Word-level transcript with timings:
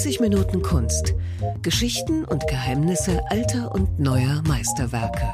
30 0.00 0.20
Minuten 0.20 0.62
Kunst. 0.62 1.12
Geschichten 1.60 2.24
und 2.24 2.48
Geheimnisse 2.48 3.20
alter 3.28 3.70
und 3.74 4.00
neuer 4.00 4.42
Meisterwerke. 4.48 5.28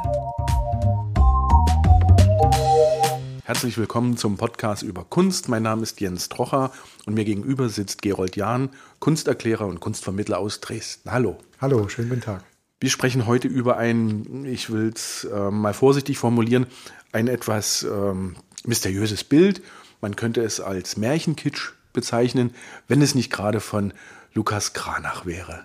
Herzlich 3.45 3.79
willkommen 3.79 4.17
zum 4.17 4.37
Podcast 4.37 4.83
über 4.83 5.05
Kunst. 5.05 5.49
Mein 5.49 5.63
Name 5.63 5.85
ist 5.85 6.01
Jens 6.01 6.29
Trocher 6.29 6.73
und 7.07 7.15
mir 7.15 7.25
gegenüber 7.25 7.69
sitzt 7.69 8.03
Gerold 8.03 8.35
Jahn, 8.35 8.71
Kunsterklärer 8.99 9.69
und 9.69 9.79
Kunstvermittler 9.79 10.39
aus 10.39 10.59
Dresden. 10.59 11.13
Hallo. 11.13 11.39
Hallo, 11.61 11.89
schönen 11.89 12.09
guten 12.09 12.23
Tag. 12.23 12.43
Wir 12.81 12.91
sprechen 12.91 13.29
heute 13.29 13.47
über 13.47 13.77
ein, 13.77 14.45
ich 14.47 14.71
will 14.71 14.91
es 14.93 15.29
äh, 15.33 15.51
mal 15.53 15.75
vorsichtig 15.75 16.19
formulieren, 16.19 16.67
ein 17.13 17.29
etwas 17.29 17.85
ähm, 17.85 18.35
mysteriöses 18.65 19.23
Bild. 19.23 19.63
Man 20.01 20.17
könnte 20.17 20.43
es 20.43 20.59
als 20.59 20.97
Märchenkitsch 20.97 21.71
bezeichnen, 21.93 22.53
wenn 22.89 23.01
es 23.01 23.15
nicht 23.15 23.31
gerade 23.31 23.61
von 23.61 23.93
Lukas 24.37 24.75
Kranach 24.75 25.25
wäre. 25.25 25.65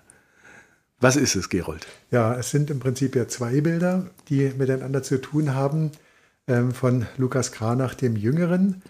Was 1.02 1.18
ist 1.18 1.36
es, 1.36 1.50
Gerold? 1.50 1.86
Ja, 2.10 2.34
es 2.36 2.52
sind 2.52 2.70
im 2.70 2.80
Prinzip 2.80 3.18
ja 3.18 3.28
zwei 3.28 3.60
Bilder, 3.60 4.10
die 4.30 4.54
miteinander 4.58 5.04
zu 5.04 5.20
tun 5.20 5.54
haben, 5.54 5.92
ähm, 6.48 6.72
von 6.72 7.06
Lukas 7.18 7.52
Kranach 7.52 7.96
dem 7.96 8.16
Jüngeren. 8.16 8.82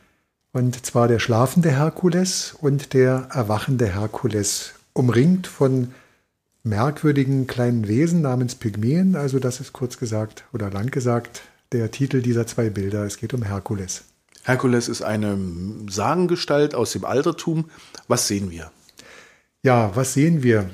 Und 0.53 0.85
zwar 0.85 1.07
der 1.07 1.17
schlafende 1.17 1.71
Herkules 1.71 2.55
und 2.61 2.93
der 2.93 3.29
erwachende 3.33 3.87
Herkules, 3.87 4.73
umringt 4.93 5.47
von 5.47 5.93
merkwürdigen 6.63 7.47
kleinen 7.47 7.87
Wesen 7.87 8.21
namens 8.21 8.53
Pygmäen. 8.53 9.15
Also 9.15 9.39
das 9.39 9.59
ist 9.59 9.73
kurz 9.73 9.97
gesagt 9.97 10.43
oder 10.53 10.69
lang 10.69 10.91
gesagt 10.91 11.41
der 11.71 11.89
Titel 11.89 12.21
dieser 12.21 12.45
zwei 12.45 12.69
Bilder. 12.69 13.03
Es 13.05 13.17
geht 13.17 13.33
um 13.33 13.41
Herkules. 13.41 14.03
Herkules 14.43 14.89
ist 14.89 15.01
eine 15.01 15.39
Sagengestalt 15.89 16.75
aus 16.75 16.91
dem 16.91 17.05
Altertum. 17.05 17.71
Was 18.07 18.27
sehen 18.27 18.51
wir? 18.51 18.69
Ja, 19.63 19.91
was 19.95 20.13
sehen 20.13 20.41
wir? 20.41 20.69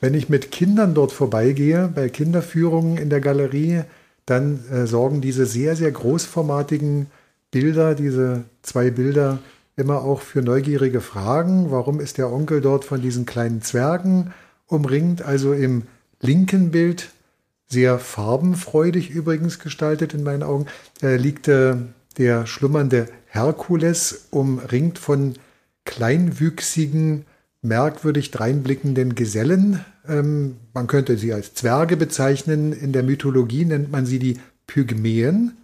Wenn 0.00 0.14
ich 0.14 0.30
mit 0.30 0.50
Kindern 0.50 0.94
dort 0.94 1.12
vorbeigehe, 1.12 1.88
bei 1.94 2.08
Kinderführungen 2.08 2.96
in 2.96 3.10
der 3.10 3.20
Galerie, 3.20 3.82
dann 4.24 4.64
äh, 4.70 4.86
sorgen 4.86 5.20
diese 5.20 5.44
sehr, 5.44 5.76
sehr 5.76 5.90
großformatigen 5.90 7.08
Bilder, 7.50 7.94
diese 7.94 8.44
zwei 8.62 8.90
Bilder, 8.90 9.38
immer 9.76 10.02
auch 10.02 10.22
für 10.22 10.40
neugierige 10.40 11.02
Fragen. 11.02 11.70
Warum 11.70 12.00
ist 12.00 12.16
der 12.16 12.32
Onkel 12.32 12.62
dort 12.62 12.86
von 12.86 13.02
diesen 13.02 13.26
kleinen 13.26 13.60
Zwergen 13.60 14.32
umringt? 14.66 15.20
Also 15.20 15.52
im 15.52 15.82
linken 16.20 16.70
Bild, 16.70 17.10
sehr 17.66 17.98
farbenfreudig 17.98 19.10
übrigens 19.10 19.58
gestaltet 19.58 20.14
in 20.14 20.22
meinen 20.22 20.42
Augen, 20.42 20.66
äh, 21.02 21.16
liegt 21.16 21.48
äh, 21.48 21.76
der 22.16 22.46
schlummernde 22.46 23.08
Herkules, 23.26 24.28
umringt 24.30 24.98
von 24.98 25.34
kleinwüchsigen, 25.84 27.26
merkwürdig 27.62 28.32
dreinblickenden 28.32 29.14
Gesellen. 29.14 29.84
Ähm, 30.06 30.56
man 30.74 30.88
könnte 30.88 31.16
sie 31.16 31.32
als 31.32 31.54
Zwerge 31.54 31.96
bezeichnen. 31.96 32.72
In 32.72 32.92
der 32.92 33.04
Mythologie 33.04 33.64
nennt 33.64 33.90
man 33.90 34.04
sie 34.04 34.18
die 34.18 34.38
Pygmäen. 34.66 35.56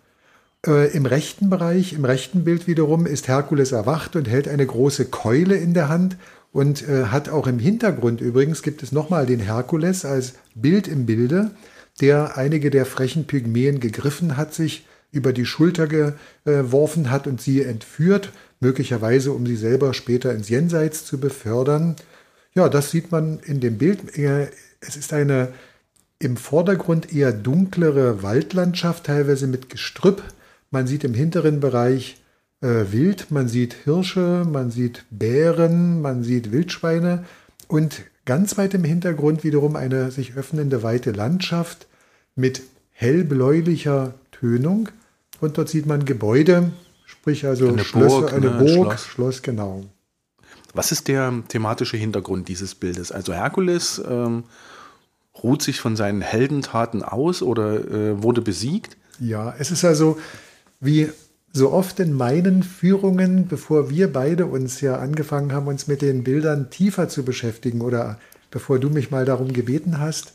Äh, 0.66 0.92
Im 0.92 1.06
rechten 1.06 1.50
Bereich, 1.50 1.92
im 1.92 2.04
rechten 2.04 2.44
Bild 2.44 2.66
wiederum, 2.66 3.06
ist 3.06 3.28
Herkules 3.28 3.72
erwacht 3.72 4.16
und 4.16 4.28
hält 4.28 4.48
eine 4.48 4.66
große 4.66 5.06
Keule 5.06 5.56
in 5.56 5.74
der 5.74 5.88
Hand 5.88 6.16
und 6.52 6.88
äh, 6.88 7.06
hat 7.06 7.28
auch 7.28 7.46
im 7.46 7.58
Hintergrund 7.58 8.20
übrigens 8.20 8.62
gibt 8.62 8.82
es 8.82 8.90
nochmal 8.92 9.26
den 9.26 9.40
Herkules 9.40 10.04
als 10.04 10.34
Bild 10.54 10.88
im 10.88 11.04
Bilde, 11.04 11.50
der 12.00 12.36
einige 12.38 12.70
der 12.70 12.86
frechen 12.86 13.26
Pygmäen 13.26 13.80
gegriffen 13.80 14.36
hat, 14.36 14.54
sich 14.54 14.86
über 15.10 15.32
die 15.32 15.46
Schulter 15.46 15.86
geworfen 16.44 17.10
hat 17.10 17.26
und 17.26 17.40
sie 17.40 17.62
entführt, 17.62 18.30
möglicherweise 18.60 19.32
um 19.32 19.46
sie 19.46 19.56
selber 19.56 19.94
später 19.94 20.34
ins 20.34 20.48
Jenseits 20.48 21.04
zu 21.04 21.18
befördern. 21.18 21.96
Ja, 22.54 22.68
das 22.68 22.90
sieht 22.90 23.12
man 23.12 23.38
in 23.40 23.60
dem 23.60 23.78
Bild. 23.78 24.00
Es 24.80 24.96
ist 24.96 25.12
eine 25.12 25.52
im 26.18 26.36
Vordergrund 26.36 27.12
eher 27.12 27.32
dunklere 27.32 28.22
Waldlandschaft, 28.22 29.04
teilweise 29.04 29.46
mit 29.46 29.70
Gestrüpp. 29.70 30.22
Man 30.70 30.86
sieht 30.86 31.04
im 31.04 31.14
hinteren 31.14 31.60
Bereich 31.60 32.20
äh, 32.60 32.90
Wild, 32.90 33.30
man 33.30 33.48
sieht 33.48 33.74
Hirsche, 33.84 34.44
man 34.50 34.70
sieht 34.70 35.04
Bären, 35.10 36.02
man 36.02 36.24
sieht 36.24 36.50
Wildschweine 36.50 37.24
und 37.68 38.02
ganz 38.24 38.58
weit 38.58 38.74
im 38.74 38.84
Hintergrund 38.84 39.44
wiederum 39.44 39.76
eine 39.76 40.10
sich 40.10 40.34
öffnende 40.34 40.82
weite 40.82 41.12
Landschaft 41.12 41.86
mit 42.34 42.62
hellbläulicher 42.92 44.14
Tönung. 44.32 44.88
Und 45.40 45.56
dort 45.56 45.68
sieht 45.68 45.86
man 45.86 46.04
Gebäude, 46.04 46.72
sprich 47.20 47.46
also 47.46 47.68
eine 47.68 47.84
Schlösser, 47.84 48.20
Burg, 48.20 48.32
eine 48.32 48.50
ne, 48.50 48.58
Burg, 48.58 48.98
Schloss. 48.98 49.06
Schloss. 49.06 49.42
genau. 49.42 49.84
Was 50.74 50.92
ist 50.92 51.08
der 51.08 51.32
thematische 51.48 51.96
Hintergrund 51.96 52.48
dieses 52.48 52.74
Bildes? 52.74 53.10
Also 53.10 53.32
Herkules 53.32 54.02
ähm, 54.08 54.44
ruht 55.42 55.62
sich 55.62 55.80
von 55.80 55.96
seinen 55.96 56.20
Heldentaten 56.20 57.02
aus 57.02 57.42
oder 57.42 57.90
äh, 57.90 58.22
wurde 58.22 58.42
besiegt? 58.42 58.96
Ja, 59.18 59.54
es 59.58 59.70
ist 59.70 59.84
also 59.84 60.18
wie 60.80 61.08
so 61.52 61.72
oft 61.72 61.98
in 62.00 62.12
meinen 62.12 62.62
Führungen, 62.62 63.48
bevor 63.48 63.90
wir 63.90 64.12
beide 64.12 64.46
uns 64.46 64.80
ja 64.80 64.96
angefangen 64.96 65.52
haben, 65.52 65.66
uns 65.66 65.86
mit 65.86 66.02
den 66.02 66.22
Bildern 66.22 66.70
tiefer 66.70 67.08
zu 67.08 67.24
beschäftigen 67.24 67.80
oder 67.80 68.18
bevor 68.50 68.78
du 68.78 68.90
mich 68.90 69.10
mal 69.10 69.24
darum 69.24 69.52
gebeten 69.52 69.98
hast, 69.98 70.34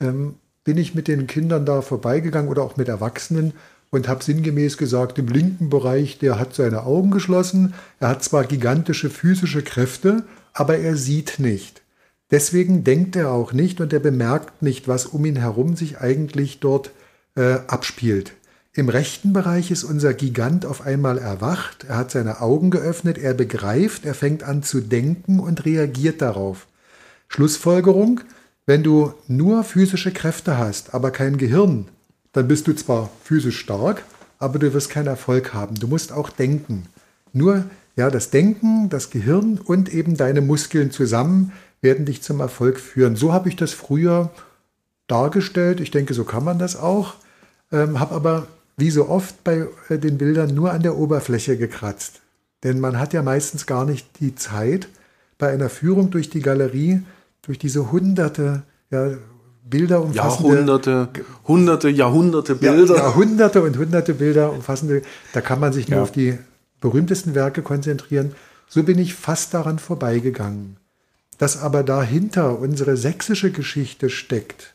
ähm, 0.00 0.34
bin 0.64 0.78
ich 0.78 0.94
mit 0.94 1.06
den 1.06 1.26
Kindern 1.26 1.64
da 1.64 1.82
vorbeigegangen 1.82 2.50
oder 2.50 2.62
auch 2.62 2.76
mit 2.76 2.88
Erwachsenen 2.88 3.52
und 3.90 4.08
habe 4.08 4.24
sinngemäß 4.24 4.76
gesagt, 4.76 5.18
im 5.18 5.28
linken 5.28 5.70
Bereich, 5.70 6.18
der 6.18 6.38
hat 6.38 6.54
seine 6.54 6.84
Augen 6.84 7.10
geschlossen, 7.10 7.74
er 8.00 8.08
hat 8.08 8.24
zwar 8.24 8.44
gigantische 8.44 9.10
physische 9.10 9.62
Kräfte, 9.62 10.24
aber 10.52 10.78
er 10.78 10.96
sieht 10.96 11.38
nicht. 11.38 11.82
Deswegen 12.30 12.82
denkt 12.82 13.14
er 13.14 13.30
auch 13.30 13.52
nicht 13.52 13.80
und 13.80 13.92
er 13.92 14.00
bemerkt 14.00 14.62
nicht, 14.62 14.88
was 14.88 15.06
um 15.06 15.24
ihn 15.24 15.36
herum 15.36 15.76
sich 15.76 16.00
eigentlich 16.00 16.58
dort 16.58 16.90
äh, 17.36 17.58
abspielt. 17.68 18.32
Im 18.72 18.88
rechten 18.88 19.32
Bereich 19.32 19.70
ist 19.70 19.84
unser 19.84 20.12
Gigant 20.12 20.66
auf 20.66 20.82
einmal 20.82 21.16
erwacht, 21.16 21.84
er 21.88 21.96
hat 21.96 22.10
seine 22.10 22.42
Augen 22.42 22.70
geöffnet, 22.70 23.16
er 23.16 23.32
begreift, 23.32 24.04
er 24.04 24.14
fängt 24.14 24.42
an 24.42 24.62
zu 24.62 24.80
denken 24.80 25.40
und 25.40 25.64
reagiert 25.64 26.20
darauf. 26.20 26.66
Schlussfolgerung, 27.28 28.20
wenn 28.66 28.82
du 28.82 29.14
nur 29.28 29.64
physische 29.64 30.12
Kräfte 30.12 30.58
hast, 30.58 30.92
aber 30.92 31.10
kein 31.10 31.38
Gehirn, 31.38 31.88
dann 32.36 32.48
bist 32.48 32.66
du 32.66 32.74
zwar 32.74 33.08
physisch 33.24 33.58
stark, 33.58 34.04
aber 34.38 34.58
du 34.58 34.74
wirst 34.74 34.90
keinen 34.90 35.06
Erfolg 35.06 35.54
haben. 35.54 35.76
Du 35.76 35.88
musst 35.88 36.12
auch 36.12 36.28
denken. 36.28 36.84
Nur 37.32 37.64
ja, 37.96 38.10
das 38.10 38.28
Denken, 38.28 38.90
das 38.90 39.08
Gehirn 39.08 39.58
und 39.58 39.88
eben 39.88 40.18
deine 40.18 40.42
Muskeln 40.42 40.90
zusammen 40.90 41.52
werden 41.80 42.04
dich 42.04 42.20
zum 42.20 42.40
Erfolg 42.40 42.78
führen. 42.78 43.16
So 43.16 43.32
habe 43.32 43.48
ich 43.48 43.56
das 43.56 43.72
früher 43.72 44.30
dargestellt. 45.06 45.80
Ich 45.80 45.90
denke, 45.90 46.12
so 46.12 46.24
kann 46.24 46.44
man 46.44 46.58
das 46.58 46.76
auch. 46.76 47.14
Ähm, 47.72 48.00
habe 48.00 48.14
aber 48.14 48.46
wie 48.76 48.90
so 48.90 49.08
oft 49.08 49.42
bei 49.42 49.66
äh, 49.88 49.98
den 49.98 50.18
Bildern 50.18 50.54
nur 50.54 50.72
an 50.72 50.82
der 50.82 50.98
Oberfläche 50.98 51.56
gekratzt. 51.56 52.20
Denn 52.64 52.80
man 52.80 52.98
hat 52.98 53.14
ja 53.14 53.22
meistens 53.22 53.64
gar 53.64 53.86
nicht 53.86 54.20
die 54.20 54.34
Zeit, 54.34 54.88
bei 55.38 55.50
einer 55.50 55.70
Führung 55.70 56.10
durch 56.10 56.28
die 56.28 56.40
Galerie, 56.40 57.02
durch 57.40 57.58
diese 57.58 57.90
hunderte, 57.90 58.62
ja, 58.90 59.16
Bilder 59.68 60.02
umfassende. 60.02 60.50
Jahrhunderte, 60.50 61.08
hunderte, 61.46 61.88
Jahrhunderte 61.88 62.54
Bilder. 62.54 62.94
Ja, 62.96 63.02
Jahrhunderte 63.02 63.62
und 63.62 63.76
hunderte 63.76 64.14
Bilder 64.14 64.52
umfassende. 64.52 65.02
Da 65.32 65.40
kann 65.40 65.60
man 65.60 65.72
sich 65.72 65.88
nur 65.88 65.98
Ja. 65.98 66.02
auf 66.02 66.12
die 66.12 66.38
berühmtesten 66.80 67.34
Werke 67.34 67.62
konzentrieren. 67.62 68.34
So 68.68 68.82
bin 68.82 68.98
ich 68.98 69.14
fast 69.14 69.54
daran 69.54 69.78
vorbeigegangen. 69.78 70.76
Dass 71.38 71.60
aber 71.60 71.82
dahinter 71.82 72.58
unsere 72.58 72.96
sächsische 72.96 73.50
Geschichte 73.50 74.08
steckt, 74.08 74.74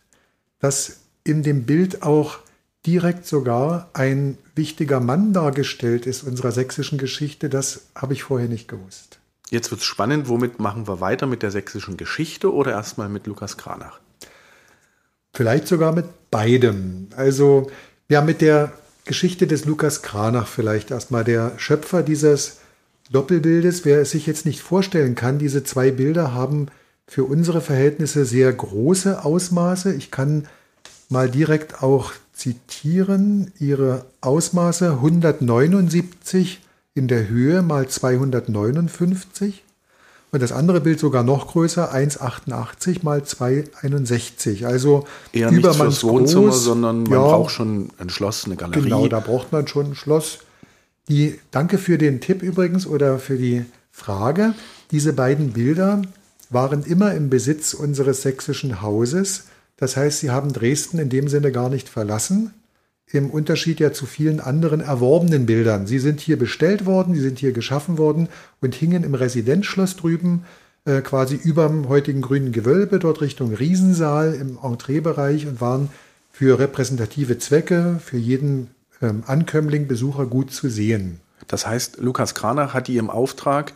dass 0.59 0.97
in 1.23 1.41
dem 1.44 1.63
Bild 1.63 2.03
auch 2.03 2.38
direkt 2.85 3.25
sogar 3.25 3.90
ein 3.94 4.38
wichtiger 4.56 5.00
Mann 5.00 5.34
dargestellt 5.34 6.06
ist 6.06 6.23
unserer 6.23 6.52
sächsischen 6.52 6.97
Geschichte, 6.97 7.50
das 7.50 7.81
habe 7.96 8.13
ich 8.13 8.23
vorher 8.23 8.47
nicht 8.50 8.68
gewusst. 8.68 9.20
Jetzt 9.49 9.70
wird 9.72 9.82
es 9.82 9.85
spannend. 9.87 10.29
Womit 10.29 10.59
machen 10.59 10.87
wir 10.87 10.99
weiter? 11.02 11.28
Mit 11.28 11.44
der 11.44 11.52
sächsischen 11.52 11.97
Geschichte 11.97 12.53
oder 12.53 12.72
erstmal 12.72 13.09
mit 13.09 13.28
Lukas 13.28 13.58
Kranach? 13.58 13.99
Vielleicht 15.33 15.67
sogar 15.67 15.93
mit 15.93 16.05
beidem. 16.29 17.07
Also 17.16 17.69
ja, 18.09 18.22
mit 18.22 18.41
der 18.41 18.73
Geschichte 19.05 19.47
des 19.47 19.66
Lukas 19.66 20.01
Kranach 20.01 20.47
vielleicht 20.47 20.91
erstmal. 20.91 21.23
Der 21.23 21.53
Schöpfer 21.57 22.03
dieses 22.03 22.57
Doppelbildes, 23.11 23.85
wer 23.85 24.01
es 24.01 24.11
sich 24.11 24.28
jetzt 24.28 24.45
nicht 24.45 24.61
vorstellen 24.61 25.16
kann, 25.16 25.39
diese 25.39 25.63
zwei 25.63 25.91
Bilder 25.91 26.33
haben 26.33 26.67
für 27.07 27.25
unsere 27.25 27.61
Verhältnisse 27.61 28.25
sehr 28.25 28.51
große 28.53 29.25
Ausmaße. 29.25 29.93
Ich 29.93 30.11
kann 30.11 30.47
mal 31.09 31.29
direkt 31.29 31.84
auch 31.84 32.13
zitieren. 32.34 33.51
Ihre 33.59 34.05
Ausmaße 34.22 34.91
179 34.91 36.61
in 36.93 37.07
der 37.07 37.27
Höhe 37.27 37.61
mal 37.61 37.87
259. 37.87 39.63
Und 40.33 40.41
das 40.41 40.53
andere 40.53 40.79
Bild 40.79 40.99
sogar 40.99 41.23
noch 41.23 41.47
größer, 41.47 41.93
1,88 41.93 42.99
mal 43.03 43.19
2,61. 43.19 44.66
Also 44.66 45.05
Eher 45.33 45.51
nicht 45.51 45.66
fürs 45.75 46.03
Wohnzimmer, 46.03 46.47
groß. 46.47 46.63
sondern 46.63 47.03
man 47.03 47.11
Ja, 47.11 47.19
braucht 47.19 47.51
schon 47.51 47.89
ein 47.97 48.09
Schloss, 48.09 48.45
eine 48.45 48.55
Galerie. 48.55 48.81
Genau, 48.83 49.07
da 49.07 49.19
braucht 49.19 49.51
man 49.51 49.67
schon 49.67 49.87
ein 49.87 49.95
Schloss. 49.95 50.39
Die, 51.09 51.39
danke 51.51 51.78
für 51.78 51.97
den 51.97 52.22
Tipp 52.22 52.41
übrigens 52.43 52.87
oder 52.87 53.19
für 53.19 53.37
die 53.37 53.66
Frage. 53.91 54.53
Diese 54.91 55.11
beiden 55.11 55.51
Bilder 55.51 56.01
waren 56.49 56.84
immer 56.84 57.13
im 57.13 57.29
Besitz 57.29 57.73
unseres 57.73 58.22
sächsischen 58.22 58.81
Hauses. 58.81 59.45
Das 59.75 59.97
heißt, 59.97 60.19
sie 60.19 60.29
haben 60.31 60.53
Dresden 60.53 60.99
in 60.99 61.09
dem 61.09 61.27
Sinne 61.27 61.51
gar 61.51 61.69
nicht 61.69 61.89
verlassen, 61.89 62.53
im 63.19 63.29
Unterschied 63.29 63.79
ja 63.79 63.91
zu 63.93 64.05
vielen 64.05 64.40
anderen 64.40 64.81
erworbenen 64.81 65.46
Bildern. 65.46 65.87
Sie 65.87 65.99
sind 65.99 66.19
hier 66.19 66.37
bestellt 66.37 66.85
worden, 66.85 67.13
sie 67.13 67.22
sind 67.22 67.40
hier 67.40 67.52
geschaffen 67.52 67.97
worden 67.97 68.29
und 68.61 68.75
hingen 68.75 69.03
im 69.03 69.16
Residenzschloss 69.16 69.96
drüben, 69.96 70.46
äh, 70.85 71.02
quasi 71.02 71.35
überm 71.35 71.90
heutigen 71.90 72.22
grünen 72.22 72.52
Gewölbe, 72.52 72.99
dort 72.99 73.22
Richtung 73.22 73.53
Riesensaal 73.53 74.34
im 74.34 74.58
Entreebereich 74.61 75.46
und 75.47 75.61
waren 75.61 75.90
für 76.31 76.58
repräsentative 76.58 77.37
Zwecke, 77.37 77.99
für 78.03 78.17
jeden 78.17 78.69
ähm, 79.02 79.23
Ankömmling, 79.28 79.87
Besucher 79.87 80.25
gut 80.25 80.52
zu 80.52 80.69
sehen. 80.69 81.19
Das 81.47 81.67
heißt, 81.67 81.97
Lukas 81.97 82.34
Kranach 82.34 82.73
hat 82.73 82.87
die 82.87 82.97
im 82.97 83.09
Auftrag 83.09 83.73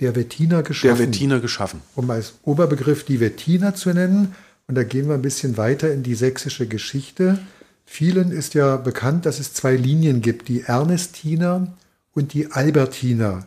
der 0.00 0.16
Wettiner 0.16 0.62
geschaffen. 0.62 0.98
Der 0.98 1.06
Wettiner 1.06 1.40
geschaffen. 1.40 1.80
Um 1.94 2.10
als 2.10 2.34
Oberbegriff 2.42 3.04
die 3.04 3.20
Wettiner 3.20 3.74
zu 3.74 3.90
nennen. 3.90 4.34
Und 4.66 4.74
da 4.74 4.82
gehen 4.82 5.08
wir 5.08 5.14
ein 5.14 5.22
bisschen 5.22 5.56
weiter 5.56 5.92
in 5.92 6.02
die 6.02 6.14
sächsische 6.14 6.66
Geschichte. 6.66 7.38
Vielen 7.86 8.32
ist 8.32 8.54
ja 8.54 8.76
bekannt, 8.76 9.24
dass 9.24 9.38
es 9.38 9.54
zwei 9.54 9.76
Linien 9.76 10.20
gibt, 10.20 10.48
die 10.48 10.62
Ernestiner 10.62 11.68
und 12.12 12.34
die 12.34 12.50
Albertiner. 12.50 13.46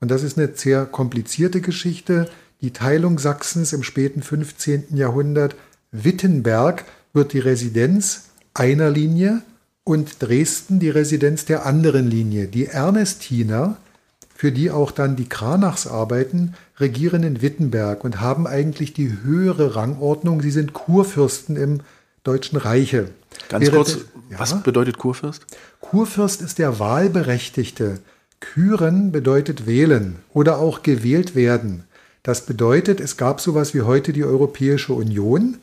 Und 0.00 0.10
das 0.10 0.22
ist 0.22 0.38
eine 0.38 0.50
sehr 0.54 0.86
komplizierte 0.86 1.60
Geschichte. 1.60 2.30
Die 2.62 2.72
Teilung 2.72 3.18
Sachsens 3.18 3.72
im 3.72 3.82
späten 3.82 4.22
15. 4.22 4.96
Jahrhundert. 4.96 5.56
Wittenberg 5.90 6.84
wird 7.12 7.32
die 7.32 7.40
Residenz 7.40 8.28
einer 8.54 8.90
Linie 8.90 9.42
und 9.84 10.22
Dresden 10.22 10.78
die 10.78 10.90
Residenz 10.90 11.44
der 11.44 11.66
anderen 11.66 12.08
Linie. 12.08 12.46
Die 12.46 12.66
Ernestiner, 12.66 13.76
für 14.34 14.52
die 14.52 14.70
auch 14.70 14.92
dann 14.92 15.16
die 15.16 15.28
Kranachs 15.28 15.86
arbeiten, 15.86 16.54
regieren 16.78 17.22
in 17.24 17.42
Wittenberg 17.42 18.04
und 18.04 18.20
haben 18.20 18.46
eigentlich 18.46 18.92
die 18.92 19.18
höhere 19.22 19.74
Rangordnung. 19.74 20.40
Sie 20.40 20.50
sind 20.50 20.72
Kurfürsten 20.72 21.56
im 21.56 21.80
Deutschen 22.24 22.58
Reiche. 22.58 23.08
Ganz 23.48 23.66
Während 23.66 23.76
kurz, 23.76 23.98
ja, 24.30 24.38
was 24.38 24.62
bedeutet 24.62 24.98
Kurfürst? 24.98 25.46
Kurfürst 25.80 26.42
ist 26.42 26.58
der 26.58 26.78
Wahlberechtigte. 26.78 28.00
Küren 28.40 29.12
bedeutet 29.12 29.66
wählen 29.66 30.16
oder 30.32 30.58
auch 30.58 30.82
gewählt 30.82 31.34
werden. 31.34 31.84
Das 32.22 32.46
bedeutet, 32.46 33.00
es 33.00 33.16
gab 33.16 33.40
sowas 33.40 33.74
wie 33.74 33.82
heute 33.82 34.12
die 34.12 34.24
Europäische 34.24 34.92
Union. 34.92 35.58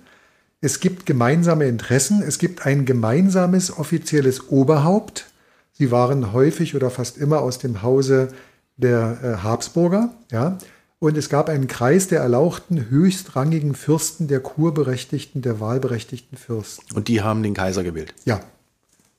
Es 0.62 0.80
gibt 0.80 1.06
gemeinsame 1.06 1.68
Interessen, 1.68 2.24
es 2.24 2.40
gibt 2.40 2.66
ein 2.66 2.86
gemeinsames 2.86 3.78
offizielles 3.78 4.50
Oberhaupt. 4.50 5.26
Sie 5.74 5.92
waren 5.92 6.34
häufig 6.34 6.76
oder 6.76 6.90
fast 6.90 7.18
immer 7.18 7.42
aus 7.42 7.60
dem 7.60 7.84
Hause 7.84 8.30
der 8.78 9.20
äh, 9.24 9.44
Habsburger, 9.44 10.14
ja. 10.32 10.58
Und 11.00 11.16
es 11.16 11.30
gab 11.30 11.48
einen 11.50 11.68
Kreis 11.68 12.08
der 12.08 12.22
erlauchten 12.22 12.90
höchstrangigen 12.90 13.76
Fürsten, 13.76 14.28
der 14.28 14.40
kurberechtigten, 14.40 15.44
der 15.44 15.60
wahlberechtigten 15.60 16.38
Fürsten. 16.38 16.96
Und 16.96 17.08
die 17.08 17.22
haben 17.22 17.44
den 17.44 17.54
Kaiser 17.54 17.84
gewählt. 17.84 18.16
Ja. 18.26 18.42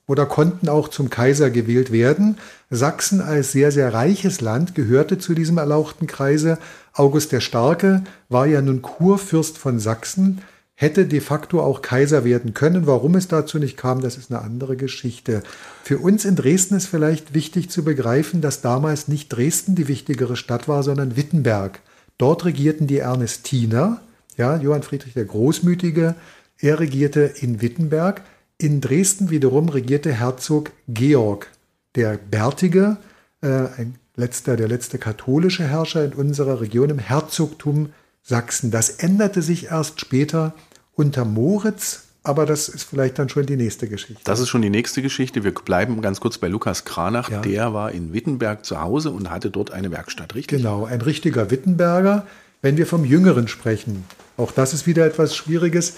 Oder 0.05 0.25
konnten 0.25 0.67
auch 0.67 0.89
zum 0.89 1.09
Kaiser 1.09 1.51
gewählt 1.51 1.91
werden. 1.91 2.37
Sachsen 2.69 3.21
als 3.21 3.53
sehr, 3.53 3.71
sehr 3.71 3.93
reiches 3.93 4.41
Land 4.41 4.75
gehörte 4.75 5.19
zu 5.19 5.33
diesem 5.33 5.57
erlauchten 5.57 6.07
Kreise. 6.07 6.57
August 6.93 7.31
der 7.31 7.41
Starke 7.41 8.03
war 8.27 8.45
ja 8.45 8.61
nun 8.61 8.81
Kurfürst 8.81 9.57
von 9.57 9.79
Sachsen 9.79 10.41
hätte 10.81 11.05
de 11.05 11.19
facto 11.19 11.59
auch 11.61 11.81
Kaiser 11.81 12.23
werden 12.23 12.53
können. 12.53 12.87
Warum 12.87 13.15
es 13.15 13.27
dazu 13.27 13.59
nicht 13.59 13.75
kam, 13.75 14.01
das 14.01 14.15
ist 14.15 14.31
eine 14.31 14.41
andere 14.41 14.77
Geschichte. 14.77 15.43
Für 15.83 15.97
uns 15.97 16.23
in 16.23 16.37
Dresden 16.37 16.75
ist 16.75 16.87
vielleicht 16.87 17.33
wichtig 17.33 17.69
zu 17.69 17.83
begreifen, 17.83 18.39
dass 18.39 18.61
damals 18.61 19.09
nicht 19.09 19.27
Dresden 19.27 19.75
die 19.75 19.89
wichtigere 19.89 20.37
Stadt 20.37 20.69
war, 20.69 20.81
sondern 20.81 21.17
Wittenberg. 21.17 21.81
Dort 22.17 22.45
regierten 22.45 22.87
die 22.87 22.99
Ernestiner, 22.99 23.99
ja, 24.37 24.55
Johann 24.55 24.83
Friedrich 24.83 25.13
der 25.13 25.25
Großmütige, 25.25 26.15
er 26.59 26.79
regierte 26.79 27.23
in 27.23 27.61
Wittenberg. 27.61 28.21
In 28.57 28.79
Dresden 28.79 29.29
wiederum 29.29 29.67
regierte 29.67 30.13
Herzog 30.13 30.71
Georg, 30.87 31.51
der 31.95 32.17
Bärtige, 32.17 32.95
äh, 33.41 33.47
ein 33.47 33.95
letzter, 34.15 34.55
der 34.55 34.69
letzte 34.69 34.97
katholische 34.97 35.65
Herrscher 35.65 36.05
in 36.05 36.13
unserer 36.13 36.61
Region 36.61 36.89
im 36.89 36.99
Herzogtum 36.99 37.89
Sachsen. 38.23 38.71
Das 38.71 38.89
änderte 38.91 39.41
sich 39.41 39.65
erst 39.65 39.99
später 39.99 40.53
unter 40.99 41.23
Moritz, 41.23 42.01
aber 42.23 42.45
das 42.45 42.67
ist 42.67 42.83
vielleicht 42.83 43.17
dann 43.17 43.29
schon 43.29 43.45
die 43.45 43.55
nächste 43.55 43.87
Geschichte. 43.87 44.21
Das 44.25 44.41
ist 44.41 44.49
schon 44.49 44.61
die 44.61 44.69
nächste 44.69 45.01
Geschichte. 45.01 45.45
Wir 45.45 45.53
bleiben 45.53 46.01
ganz 46.01 46.19
kurz 46.19 46.37
bei 46.37 46.49
Lukas 46.49 46.83
Kranach. 46.83 47.31
Ja. 47.31 47.39
Der 47.39 47.73
war 47.73 47.93
in 47.93 48.11
Wittenberg 48.11 48.65
zu 48.65 48.81
Hause 48.81 49.11
und 49.11 49.31
hatte 49.31 49.49
dort 49.49 49.71
eine 49.71 49.91
Werkstatt, 49.91 50.35
richtig? 50.35 50.57
Genau, 50.57 50.83
ein 50.83 50.99
richtiger 50.99 51.49
Wittenberger. 51.51 52.27
Wenn 52.61 52.75
wir 52.75 52.85
vom 52.85 53.05
Jüngeren 53.05 53.47
sprechen, 53.47 54.03
auch 54.35 54.51
das 54.51 54.73
ist 54.73 54.87
wieder 54.87 55.05
etwas 55.05 55.33
Schwieriges. 55.37 55.95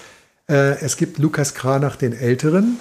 Äh, 0.48 0.80
es 0.80 0.96
gibt 0.96 1.18
Lukas 1.18 1.54
Kranach 1.54 1.96
den 1.96 2.12
Älteren 2.12 2.76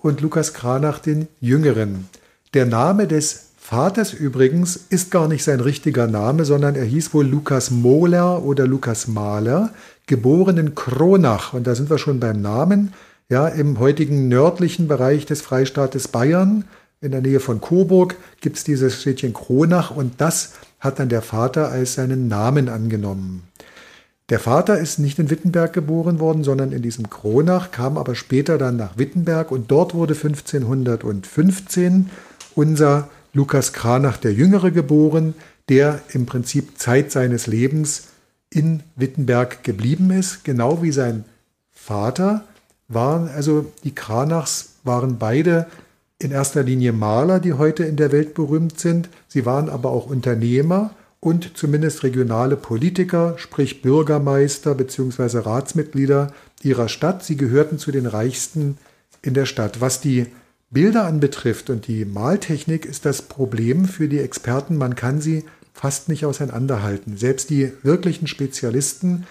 und 0.00 0.22
Lukas 0.22 0.54
Kranach 0.54 1.00
den 1.00 1.28
Jüngeren. 1.38 2.08
Der 2.54 2.64
Name 2.64 3.06
des 3.06 3.47
Vaters 3.70 4.14
übrigens 4.14 4.80
ist 4.88 5.10
gar 5.10 5.28
nicht 5.28 5.44
sein 5.44 5.60
richtiger 5.60 6.06
Name, 6.06 6.46
sondern 6.46 6.74
er 6.74 6.86
hieß 6.86 7.12
wohl 7.12 7.26
Lukas 7.26 7.70
Mohler 7.70 8.42
oder 8.42 8.66
Lukas 8.66 9.08
Mahler, 9.08 9.74
geboren 10.06 10.56
in 10.56 10.74
Kronach. 10.74 11.52
Und 11.52 11.66
da 11.66 11.74
sind 11.74 11.90
wir 11.90 11.98
schon 11.98 12.18
beim 12.18 12.40
Namen, 12.40 12.94
ja, 13.28 13.46
im 13.46 13.78
heutigen 13.78 14.28
nördlichen 14.28 14.88
Bereich 14.88 15.26
des 15.26 15.42
Freistaates 15.42 16.08
Bayern, 16.08 16.64
in 17.02 17.10
der 17.10 17.20
Nähe 17.20 17.40
von 17.40 17.60
Coburg, 17.60 18.16
gibt 18.40 18.56
es 18.56 18.64
dieses 18.64 19.02
Städtchen 19.02 19.34
Kronach 19.34 19.90
und 19.90 20.18
das 20.18 20.54
hat 20.80 20.98
dann 20.98 21.10
der 21.10 21.20
Vater 21.20 21.70
als 21.70 21.92
seinen 21.92 22.26
Namen 22.26 22.70
angenommen. 22.70 23.42
Der 24.30 24.38
Vater 24.40 24.78
ist 24.78 24.98
nicht 24.98 25.18
in 25.18 25.28
Wittenberg 25.28 25.74
geboren 25.74 26.20
worden, 26.20 26.42
sondern 26.42 26.72
in 26.72 26.80
diesem 26.80 27.10
Kronach, 27.10 27.70
kam 27.70 27.98
aber 27.98 28.14
später 28.14 28.56
dann 28.56 28.78
nach 28.78 28.96
Wittenberg 28.96 29.50
und 29.50 29.70
dort 29.70 29.92
wurde 29.92 30.14
1515 30.14 32.08
unser 32.54 33.10
Lukas 33.32 33.72
Kranach 33.72 34.16
der 34.16 34.32
Jüngere 34.32 34.70
geboren, 34.70 35.34
der 35.68 36.00
im 36.12 36.26
Prinzip 36.26 36.78
Zeit 36.78 37.12
seines 37.12 37.46
Lebens 37.46 38.08
in 38.50 38.82
Wittenberg 38.96 39.62
geblieben 39.62 40.10
ist, 40.10 40.44
genau 40.44 40.82
wie 40.82 40.92
sein 40.92 41.24
Vater 41.70 42.44
waren, 42.88 43.28
also 43.28 43.70
die 43.84 43.94
Kranachs 43.94 44.76
waren 44.82 45.18
beide 45.18 45.66
in 46.18 46.30
erster 46.30 46.62
Linie 46.62 46.92
Maler, 46.92 47.38
die 47.38 47.52
heute 47.52 47.84
in 47.84 47.96
der 47.96 48.10
Welt 48.10 48.34
berühmt 48.34 48.80
sind. 48.80 49.08
Sie 49.28 49.46
waren 49.46 49.68
aber 49.68 49.90
auch 49.90 50.06
Unternehmer 50.06 50.90
und 51.20 51.56
zumindest 51.56 52.02
regionale 52.02 52.56
Politiker, 52.56 53.34
sprich 53.36 53.82
Bürgermeister 53.82 54.74
bzw. 54.74 55.38
Ratsmitglieder 55.38 56.32
ihrer 56.62 56.88
Stadt. 56.88 57.24
Sie 57.24 57.36
gehörten 57.36 57.78
zu 57.78 57.92
den 57.92 58.06
reichsten 58.06 58.78
in 59.22 59.34
der 59.34 59.46
Stadt. 59.46 59.80
Was 59.80 60.00
die 60.00 60.26
Bilder 60.70 61.04
anbetrifft 61.04 61.70
und 61.70 61.86
die 61.86 62.04
Maltechnik 62.04 62.84
ist 62.84 63.06
das 63.06 63.22
Problem 63.22 63.86
für 63.86 64.08
die 64.08 64.18
Experten, 64.18 64.76
man 64.76 64.94
kann 64.94 65.20
sie 65.20 65.44
fast 65.72 66.08
nicht 66.08 66.26
auseinanderhalten. 66.26 67.16
Selbst 67.16 67.50
die 67.50 67.72
wirklichen 67.82 68.26
Spezialisten 68.26 69.26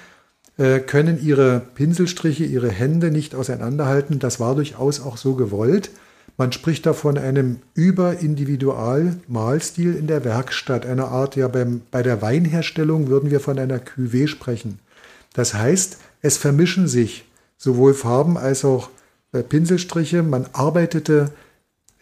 äh, 0.57 0.79
können 0.79 1.23
ihre 1.23 1.61
Pinselstriche, 1.75 2.45
ihre 2.45 2.71
Hände 2.71 3.11
nicht 3.11 3.35
auseinanderhalten. 3.35 4.17
Das 4.17 4.39
war 4.39 4.55
durchaus 4.55 4.99
auch 4.99 5.17
so 5.17 5.35
gewollt. 5.35 5.91
Man 6.37 6.51
spricht 6.51 6.87
da 6.87 6.93
von 6.93 7.17
einem 7.17 7.57
Überindividual-Malstil 7.73 9.95
in 9.95 10.05
der 10.07 10.23
Werkstatt, 10.23 10.85
einer 10.85 11.09
Art, 11.09 11.35
ja, 11.35 11.47
beim, 11.47 11.81
bei 11.91 12.03
der 12.03 12.21
Weinherstellung 12.21 13.07
würden 13.07 13.31
wir 13.31 13.39
von 13.39 13.57
einer 13.59 13.79
Cuvée 13.79 14.27
sprechen. 14.27 14.79
Das 15.33 15.53
heißt, 15.53 15.97
es 16.21 16.37
vermischen 16.37 16.87
sich 16.87 17.25
sowohl 17.57 17.93
Farben 17.93 18.37
als 18.37 18.63
auch 18.65 18.89
Pinselstriche. 19.31 20.23
Man 20.23 20.47
arbeitete 20.53 21.31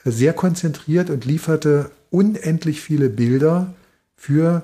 sehr 0.04 0.34
konzentriert 0.34 1.10
und 1.10 1.26
lieferte 1.26 1.92
unendlich 2.12 2.82
viele 2.82 3.10
Bilder 3.10 3.74
für 4.16 4.64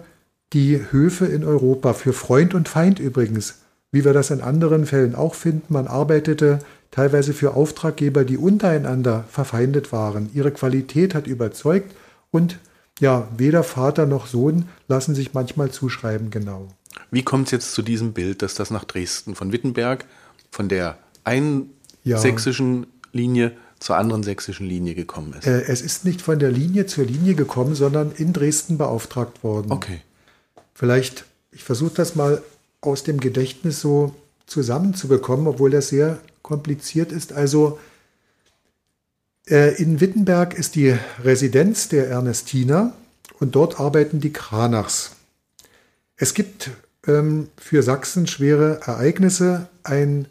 die 0.53 0.80
Höfe 0.91 1.25
in 1.25 1.44
Europa, 1.44 1.94
für 1.94 2.13
Freund 2.13 2.53
und 2.53 2.70
Feind 2.70 3.00
übrigens, 3.00 3.60
wie 3.91 4.06
wir 4.06 4.13
das 4.13 4.32
in 4.32 4.41
anderen 4.41 4.86
Fällen 4.86 5.15
auch 5.15 5.36
finden. 5.36 5.74
Man 5.74 5.88
arbeitete 5.88 6.60
teilweise 6.91 7.34
für 7.34 7.56
Auftraggeber, 7.56 8.25
die 8.25 8.38
untereinander 8.38 9.25
verfeindet 9.30 9.91
waren. 9.91 10.30
Ihre 10.34 10.51
Qualität 10.51 11.15
hat 11.15 11.27
überzeugt 11.27 11.96
und 12.32 12.60
ja, 13.00 13.27
weder 13.36 13.63
Vater 13.63 14.06
noch 14.06 14.27
Sohn 14.27 14.70
lassen 14.88 15.15
sich 15.15 15.34
manchmal 15.34 15.72
zuschreiben 15.72 16.30
genau. 16.30 16.68
Wie 17.10 17.24
kommt 17.24 17.48
es 17.48 17.51
jetzt 17.51 17.74
zu 17.74 17.82
diesem 17.82 18.13
Bild, 18.13 18.41
dass 18.41 18.53
das 18.53 18.70
nach 18.70 18.84
Dresden 18.84 19.36
von 19.36 19.51
Wittenberg, 19.51 20.06
von 20.51 20.70
der 20.70 20.98
einen 21.24 21.72
ja. 22.03 22.17
sächsischen 22.17 22.88
Linie 23.12 23.51
zur 23.79 23.98
anderen 23.98 24.24
sächsischen 24.24 24.67
Linie 24.67 24.93
gekommen 24.93 25.34
ist. 25.38 25.48
Äh, 25.48 25.63
es 25.63 25.81
ist 25.81 26.05
nicht 26.05 26.22
von 26.22 26.38
der 26.39 26.51
Linie 26.51 26.86
zur 26.86 27.05
Linie 27.05 27.34
gekommen, 27.34 27.74
sondern 27.75 28.12
in 28.12 28.31
Dresden 28.31 28.77
beauftragt 28.77 29.43
worden. 29.43 29.72
Okay. 29.72 30.01
Vielleicht, 30.74 31.25
ich 31.51 31.63
versuche 31.63 31.93
das 31.96 32.15
mal 32.15 32.43
aus 32.81 33.03
dem 33.03 33.20
Gedächtnis 33.20 33.81
so 33.81 34.15
zusammenzubekommen, 34.46 35.48
obwohl 35.48 35.72
das 35.72 35.89
sehr 35.89 36.20
kompliziert 36.41 37.12
ist. 37.12 37.34
Also 37.34 37.79
äh, 39.48 39.81
in 39.81 40.00
Wittenberg 40.00 40.53
ist 40.53 40.75
die 40.75 40.96
Residenz 41.24 41.89
der 41.89 42.08
Ernestiner 42.08 42.93
und 43.39 43.55
dort 43.55 43.79
arbeiten 43.79 44.20
die 44.20 44.34
Kranachs. 44.34 45.15
Es 46.15 46.34
gibt 46.34 46.70
ähm, 47.08 47.50
für 47.58 47.81
Sachsen 47.81 48.27
schwere 48.27 48.81
Ereignisse. 48.86 49.67
Ein, 49.84 50.27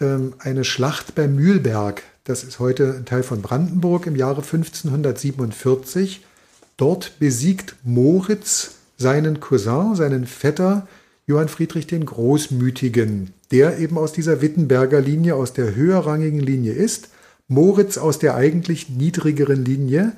eine 0.00 0.64
Schlacht 0.64 1.14
bei 1.14 1.28
Mühlberg, 1.28 2.02
das 2.24 2.44
ist 2.44 2.60
heute 2.60 2.94
ein 2.96 3.04
Teil 3.04 3.22
von 3.24 3.42
Brandenburg 3.42 4.06
im 4.06 4.14
Jahre 4.14 4.42
1547. 4.42 6.24
Dort 6.76 7.18
besiegt 7.18 7.76
Moritz 7.82 8.76
seinen 8.96 9.40
Cousin, 9.40 9.96
seinen 9.96 10.26
Vetter 10.26 10.86
Johann 11.26 11.48
Friedrich 11.48 11.86
den 11.86 12.06
Großmütigen, 12.06 13.32
der 13.50 13.78
eben 13.78 13.98
aus 13.98 14.12
dieser 14.12 14.40
Wittenberger 14.40 15.00
Linie, 15.00 15.34
aus 15.34 15.52
der 15.52 15.74
höherrangigen 15.74 16.40
Linie 16.40 16.72
ist. 16.72 17.08
Moritz 17.48 17.98
aus 17.98 18.18
der 18.18 18.36
eigentlich 18.36 18.88
niedrigeren 18.88 19.64
Linie. 19.64 20.12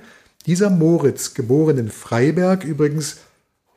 Dieser 0.47 0.71
Moritz, 0.71 1.35
geboren 1.35 1.79
in 1.79 1.91
Freiberg, 1.91 2.65
übrigens 2.65 3.17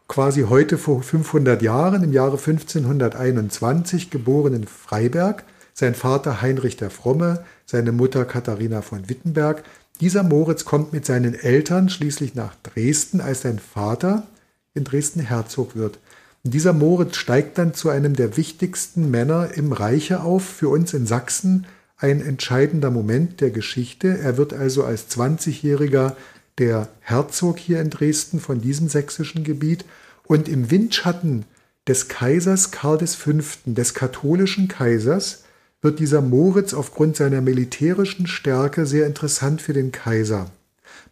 quasi 0.08 0.44
heute 0.44 0.78
vor 0.78 1.02
500 1.02 1.62
Jahren, 1.62 2.04
im 2.04 2.14
Jahre 2.14 2.38
1521, 2.38 4.10
geboren 4.10 4.54
in 4.54 4.68
Freiberg, 4.68 5.44
sein 5.78 5.94
Vater 5.94 6.42
Heinrich 6.42 6.76
der 6.76 6.90
Fromme, 6.90 7.44
seine 7.68 7.92
Mutter 7.92 8.26
Katharina 8.26 8.82
von 8.82 9.10
Wittenberg. 9.10 9.64
Dieser 10.02 10.24
Moritz 10.24 10.66
kommt 10.66 10.92
mit 10.92 11.06
seinen 11.06 11.36
Eltern 11.36 11.90
schließlich 11.90 12.34
nach 12.34 12.56
Dresden, 12.64 13.22
als 13.22 13.42
sein 13.42 13.60
Vater 13.60 14.26
in 14.74 14.86
Dresden 14.86 15.20
Herzog 15.20 15.76
wird. 15.76 16.00
Und 16.44 16.56
dieser 16.56 16.74
Moritz 16.74 17.18
steigt 17.18 17.60
dann 17.60 17.76
zu 17.76 17.90
einem 17.90 18.16
der 18.16 18.38
wichtigsten 18.38 19.12
Männer 19.12 19.52
im 19.54 19.72
Reiche 19.72 20.22
auf, 20.22 20.44
für 20.44 20.70
uns 20.70 20.96
in 20.96 21.06
Sachsen 21.06 21.68
ein 21.98 22.22
entscheidender 22.22 22.90
Moment 22.90 23.40
der 23.40 23.52
Geschichte. 23.52 24.18
Er 24.18 24.38
wird 24.38 24.54
also 24.54 24.84
als 24.84 25.12
20-Jähriger 25.12 26.14
der 26.58 26.88
Herzog 27.02 27.60
hier 27.60 27.82
in 27.82 27.92
Dresden 27.92 28.40
von 28.40 28.62
diesem 28.62 28.90
sächsischen 28.90 29.44
Gebiet 29.44 29.86
und 30.26 30.50
im 30.50 30.72
Windschatten 30.72 31.46
des 31.88 32.08
Kaisers 32.08 32.72
Karl 32.72 33.06
V., 33.06 33.32
des 33.66 33.94
katholischen 33.94 34.68
Kaisers, 34.68 35.44
wird 35.82 36.00
dieser 36.00 36.22
Moritz 36.22 36.74
aufgrund 36.74 37.16
seiner 37.16 37.42
militärischen 37.42 38.28
Stärke 38.28 38.86
sehr 38.86 39.06
interessant 39.06 39.62
für 39.62 39.74
den 39.74 39.92
Kaiser. 39.92 40.50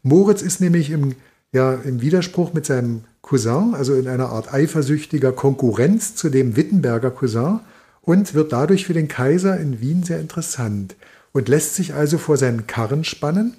Moritz 0.04 0.42
ist 0.42 0.62
nämlich 0.62 0.90
im, 0.90 1.16
ja, 1.52 1.74
im 1.74 2.02
Widerspruch 2.02 2.54
mit 2.54 2.66
seinem 2.66 3.04
Cousin, 3.22 3.74
also 3.74 3.96
in 3.96 4.08
einer 4.08 4.30
Art 4.30 4.54
eifersüchtiger 4.54 5.32
Konkurrenz 5.32 6.16
zu 6.16 6.30
dem 6.30 6.56
Wittenberger 6.56 7.12
Cousin 7.12 7.60
und 8.02 8.34
wird 8.34 8.54
dadurch 8.54 8.86
für 8.86 8.94
den 8.94 9.08
Kaiser 9.08 9.60
in 9.60 9.82
Wien 9.82 10.04
sehr 10.04 10.20
interessant 10.20 10.96
und 11.32 11.50
lässt 11.50 11.76
sich 11.76 11.94
also 11.94 12.18
vor 12.18 12.38
seinen 12.38 12.68
Karren 12.68 13.04
spannen 13.04 13.56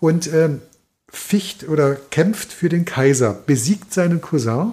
und 0.00 0.26
äh, 0.26 0.50
ficht 1.08 1.68
oder 1.68 1.94
kämpft 1.94 2.52
für 2.52 2.68
den 2.68 2.84
Kaiser, 2.84 3.38
besiegt 3.46 3.92
seinen 3.92 4.20
Cousin. 4.20 4.72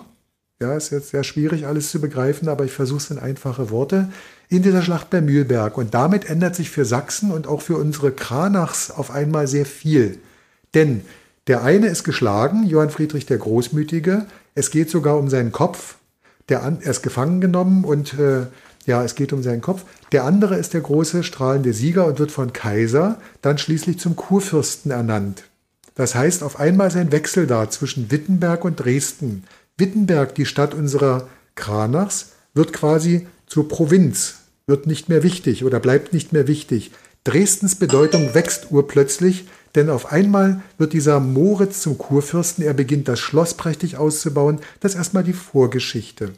Ja, 0.62 0.76
ist 0.76 0.92
jetzt 0.92 1.10
sehr 1.10 1.24
schwierig 1.24 1.66
alles 1.66 1.90
zu 1.90 2.00
begreifen, 2.00 2.48
aber 2.48 2.66
ich 2.66 2.72
versuche 2.72 3.00
es 3.00 3.10
in 3.10 3.18
einfache 3.18 3.72
Worte 3.72 4.10
in 4.48 4.62
dieser 4.62 4.84
Schlacht 4.84 5.10
bei 5.10 5.20
Mühlberg. 5.20 5.76
Und 5.76 5.96
damit 5.96 6.30
ändert 6.30 6.56
sich 6.56 6.70
für 6.70 6.86
Sachsen 6.86 7.32
und 7.32 7.48
auch 7.48 7.62
für 7.62 7.78
unsere 7.78 8.12
Kranachs 8.12 8.92
auf 8.92 9.10
einmal 9.10 9.48
sehr 9.48 9.66
viel. 9.66 10.20
Denn 10.76 11.02
der 11.48 11.64
eine 11.64 11.88
ist 11.88 12.04
geschlagen, 12.04 12.68
Johann 12.68 12.92
Friedrich 12.92 13.26
der 13.26 13.40
Großmütige. 13.40 14.28
Es 14.54 14.70
geht 14.70 14.92
sogar 14.92 15.18
um 15.18 15.30
seinen 15.30 15.52
Kopf. 15.52 15.96
Der, 16.48 16.60
er 16.60 16.92
ist 16.92 17.02
gefangen 17.02 17.42
genommen 17.42 17.84
und 17.84 18.14
äh, 18.20 18.46
ja, 18.86 19.04
es 19.04 19.16
geht 19.16 19.34
um 19.34 19.42
seinen 19.42 19.62
Kopf. 19.62 19.84
Der 20.12 20.26
andere 20.26 20.58
ist 20.58 20.76
der 20.76 20.82
große 20.82 21.24
strahlende 21.24 21.74
Sieger 21.74 22.06
und 22.06 22.20
wird 22.20 22.32
von 22.32 22.54
Kaiser 22.54 23.20
dann 23.42 23.58
schließlich 23.58 23.98
zum 23.98 24.16
Kurfürsten 24.16 24.92
ernannt. 24.92 25.46
Das 25.96 26.14
heißt, 26.14 26.44
auf 26.44 26.60
einmal 26.60 26.88
ist 26.88 26.96
ein 26.96 27.12
Wechsel 27.12 27.48
da 27.48 27.70
zwischen 27.70 28.12
Wittenberg 28.12 28.64
und 28.64 28.76
Dresden. 28.80 29.44
Wittenberg, 29.82 30.34
die 30.36 30.46
Stadt 30.46 30.74
unserer 30.74 31.28
Kranachs, 31.56 32.32
wird 32.54 32.72
quasi 32.72 33.28
zur 33.48 33.68
Provinz 33.68 34.36
wird 34.68 34.88
nicht 34.88 35.10
mehr 35.10 35.24
wichtig 35.24 35.66
oder 35.66 35.82
bleibt 35.82 36.14
nicht 36.14 36.32
mehr 36.32 36.48
wichtig. 36.48 36.92
Dresdens 37.26 37.76
Bedeutung 37.76 38.34
wächst 38.34 38.72
urplötzlich, 38.72 39.48
denn 39.76 39.90
auf 39.90 40.12
einmal 40.12 40.62
wird 40.78 40.94
dieser 40.94 41.20
Moritz 41.20 41.82
zum 41.82 41.98
Kurfürsten, 41.98 42.64
er 42.64 42.74
beginnt 42.74 43.08
das 43.08 43.20
Schloss 43.20 43.54
prächtig 43.56 43.98
auszubauen. 43.98 44.60
Das 44.80 44.94
ist 44.94 44.98
erstmal 44.98 45.24
die 45.24 45.34
Vorgeschichte. 45.34 46.32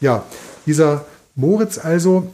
Ja, 0.00 0.24
dieser 0.66 1.04
Moritz 1.34 1.78
also, 1.78 2.32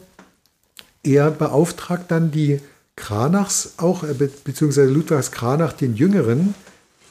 er 1.03 1.31
beauftragt 1.31 2.11
dann 2.11 2.31
die 2.31 2.61
Kranachs 2.95 3.73
auch, 3.77 4.03
äh, 4.03 4.13
beziehungsweise 4.13 4.89
Ludwigs 4.89 5.31
Kranach, 5.31 5.73
den 5.73 5.95
Jüngeren, 5.95 6.55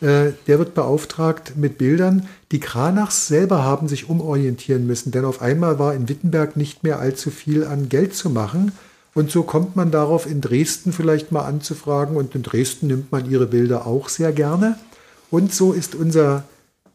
der 0.00 0.34
wird 0.46 0.74
beauftragt 0.74 1.54
mit 1.56 1.78
Bildern. 1.78 2.28
Die 2.52 2.60
Kranachs 2.60 3.28
selber 3.28 3.64
haben 3.64 3.88
sich 3.88 4.10
umorientieren 4.10 4.86
müssen, 4.86 5.10
denn 5.10 5.24
auf 5.24 5.40
einmal 5.40 5.78
war 5.78 5.94
in 5.94 6.08
Wittenberg 6.08 6.56
nicht 6.56 6.82
mehr 6.82 6.98
allzu 6.98 7.30
viel 7.30 7.64
an 7.64 7.88
Geld 7.88 8.14
zu 8.14 8.28
machen. 8.28 8.72
Und 9.14 9.30
so 9.30 9.42
kommt 9.44 9.76
man 9.76 9.90
darauf, 9.90 10.26
in 10.26 10.42
Dresden 10.42 10.92
vielleicht 10.92 11.32
mal 11.32 11.46
anzufragen. 11.46 12.16
Und 12.16 12.34
in 12.34 12.42
Dresden 12.42 12.88
nimmt 12.88 13.10
man 13.10 13.30
ihre 13.30 13.46
Bilder 13.46 13.86
auch 13.86 14.10
sehr 14.10 14.30
gerne. 14.32 14.78
Und 15.30 15.54
so 15.54 15.72
ist 15.72 15.94
unser 15.94 16.44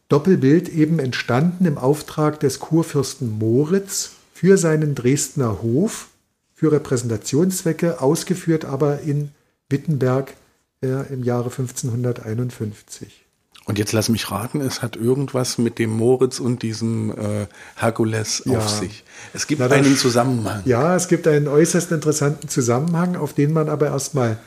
Doppelbild 0.08 0.68
eben 0.68 1.00
entstanden 1.00 1.66
im 1.66 1.78
Auftrag 1.78 2.38
des 2.38 2.60
Kurfürsten 2.60 3.38
Moritz 3.38 4.12
für 4.32 4.56
seinen 4.56 4.94
Dresdner 4.94 5.62
Hof, 5.62 6.10
für 6.54 6.70
Repräsentationszwecke, 6.70 8.00
ausgeführt 8.00 8.64
aber 8.64 9.00
in 9.00 9.30
Wittenberg 9.68 10.34
äh, 10.82 11.12
im 11.12 11.22
Jahre 11.22 11.50
1551. 11.50 13.22
Und 13.64 13.78
jetzt 13.78 13.92
lass 13.92 14.08
mich 14.08 14.30
raten, 14.30 14.60
es 14.60 14.82
hat 14.82 14.96
irgendwas 14.96 15.56
mit 15.56 15.78
dem 15.78 15.90
Moritz 15.90 16.40
und 16.40 16.62
diesem 16.62 17.10
äh, 17.10 17.46
Herkules 17.76 18.42
ja. 18.44 18.58
auf 18.58 18.68
sich. 18.68 19.04
Es 19.32 19.46
gibt 19.46 19.60
Na, 19.60 19.68
einen 19.68 19.96
Zusammenhang. 19.96 20.62
Ja, 20.64 20.96
es 20.96 21.06
gibt 21.06 21.28
einen 21.28 21.46
äußerst 21.46 21.92
interessanten 21.92 22.48
Zusammenhang, 22.48 23.14
auf 23.14 23.34
den 23.34 23.52
man 23.52 23.68
aber 23.68 23.86
erstmal 23.86 24.38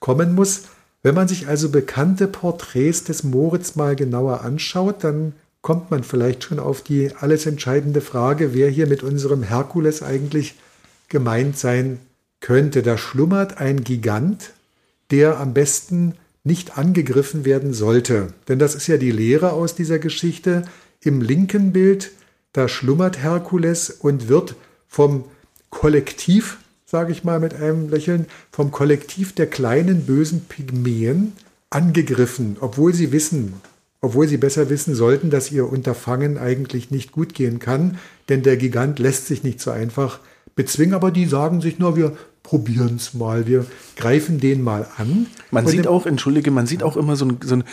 kommen 0.00 0.34
muss. 0.34 0.62
Wenn 1.04 1.14
man 1.14 1.28
sich 1.28 1.46
also 1.46 1.68
bekannte 1.68 2.26
Porträts 2.26 3.04
des 3.04 3.22
Moritz 3.22 3.76
mal 3.76 3.94
genauer 3.94 4.40
anschaut, 4.40 5.04
dann 5.04 5.34
kommt 5.62 5.92
man 5.92 6.02
vielleicht 6.02 6.42
schon 6.42 6.58
auf 6.58 6.82
die 6.82 7.12
alles 7.14 7.46
entscheidende 7.46 8.00
Frage, 8.00 8.52
wer 8.54 8.68
hier 8.68 8.88
mit 8.88 9.04
unserem 9.04 9.44
Herkules 9.44 10.02
eigentlich 10.02 10.56
gemeint 11.08 11.56
sein 11.56 12.00
könnte. 12.40 12.82
Da 12.82 12.98
schlummert 12.98 13.58
ein 13.58 13.84
Gigant, 13.84 14.52
der 15.10 15.38
am 15.38 15.54
besten 15.54 16.14
nicht 16.44 16.78
angegriffen 16.78 17.44
werden 17.44 17.74
sollte. 17.74 18.28
Denn 18.48 18.58
das 18.58 18.74
ist 18.74 18.86
ja 18.86 18.96
die 18.96 19.10
Lehre 19.10 19.52
aus 19.52 19.74
dieser 19.74 19.98
Geschichte. 19.98 20.62
Im 21.02 21.20
linken 21.20 21.72
Bild, 21.72 22.12
da 22.52 22.68
schlummert 22.68 23.18
Herkules 23.18 23.90
und 23.90 24.28
wird 24.28 24.54
vom 24.86 25.24
Kollektiv, 25.70 26.58
sage 26.86 27.12
ich 27.12 27.24
mal 27.24 27.40
mit 27.40 27.54
einem 27.54 27.88
Lächeln, 27.88 28.26
vom 28.50 28.70
Kollektiv 28.70 29.34
der 29.34 29.48
kleinen 29.48 30.06
bösen 30.06 30.44
Pygmäen 30.44 31.32
angegriffen, 31.70 32.56
obwohl 32.60 32.94
sie 32.94 33.10
wissen, 33.12 33.54
obwohl 34.00 34.28
sie 34.28 34.36
besser 34.36 34.70
wissen 34.70 34.94
sollten, 34.94 35.30
dass 35.30 35.50
ihr 35.50 35.70
Unterfangen 35.70 36.38
eigentlich 36.38 36.90
nicht 36.92 37.10
gut 37.10 37.34
gehen 37.34 37.58
kann, 37.58 37.98
denn 38.28 38.42
der 38.42 38.56
Gigant 38.56 39.00
lässt 39.00 39.26
sich 39.26 39.42
nicht 39.42 39.60
so 39.60 39.72
einfach 39.72 40.20
bezwingen, 40.54 40.94
aber 40.94 41.10
die 41.10 41.26
sagen 41.26 41.60
sich 41.60 41.78
nur, 41.78 41.96
wir 41.96 42.16
probieren 42.46 42.94
es 42.94 43.12
mal, 43.12 43.48
wir 43.48 43.66
greifen 43.96 44.38
den 44.38 44.62
mal 44.62 44.86
an. 44.98 45.26
Man 45.50 45.66
sieht 45.66 45.88
auch, 45.88 46.06
entschuldige, 46.06 46.52
man 46.52 46.68
sieht 46.68 46.84
auch 46.84 46.96
immer 46.96 47.16
so 47.16 47.24
ein, 47.24 47.38
so 47.42 47.56
ein 47.56 47.64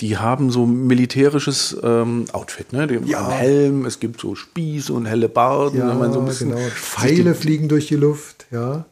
die 0.00 0.16
haben 0.16 0.50
so 0.50 0.64
militärisches 0.64 1.76
ähm, 1.82 2.24
Outfit, 2.32 2.72
ne? 2.72 2.86
Die 2.86 3.10
ja. 3.10 3.28
Helm, 3.28 3.84
es 3.84 4.00
gibt 4.00 4.22
so 4.22 4.34
Spieße 4.34 4.90
und 4.94 5.04
helle 5.04 5.28
Barden, 5.28 5.80
ja, 5.80 5.92
man 5.92 6.14
so 6.14 6.20
ein 6.20 6.24
bisschen. 6.24 6.48
Genau. 6.48 6.62
Pfeile 6.70 7.34
fliegen 7.34 7.68
durch 7.68 7.88
die 7.88 7.96
Luft, 7.96 8.46
ja. 8.50 8.86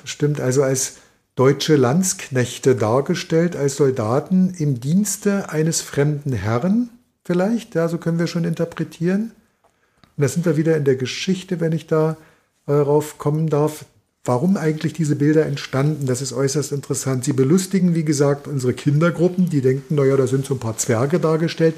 Das 0.00 0.08
stimmt, 0.08 0.40
also 0.40 0.62
als 0.62 0.94
deutsche 1.36 1.76
Landsknechte 1.76 2.74
dargestellt, 2.74 3.56
als 3.56 3.76
Soldaten 3.76 4.54
im 4.56 4.80
Dienste 4.80 5.50
eines 5.50 5.82
fremden 5.82 6.32
Herrn, 6.32 6.88
vielleicht, 7.22 7.74
ja, 7.74 7.88
so 7.88 7.98
können 7.98 8.18
wir 8.18 8.28
schon 8.28 8.44
interpretieren. 8.44 9.32
Und 10.16 10.22
da 10.22 10.28
sind 10.28 10.46
wir 10.46 10.56
wieder 10.56 10.74
in 10.74 10.84
der 10.84 10.96
Geschichte, 10.96 11.60
wenn 11.60 11.72
ich 11.72 11.86
da 11.86 12.16
darauf 12.66 13.18
kommen 13.18 13.50
darf, 13.50 13.84
warum 14.24 14.56
eigentlich 14.56 14.94
diese 14.94 15.16
Bilder 15.16 15.46
entstanden. 15.46 16.06
Das 16.06 16.22
ist 16.22 16.32
äußerst 16.32 16.72
interessant. 16.72 17.24
Sie 17.24 17.32
belustigen, 17.32 17.94
wie 17.94 18.04
gesagt, 18.04 18.48
unsere 18.48 18.72
Kindergruppen, 18.72 19.50
die 19.50 19.60
denken, 19.60 19.94
naja, 19.94 20.16
da 20.16 20.26
sind 20.26 20.46
so 20.46 20.54
ein 20.54 20.60
paar 20.60 20.78
Zwerge 20.78 21.20
dargestellt, 21.20 21.74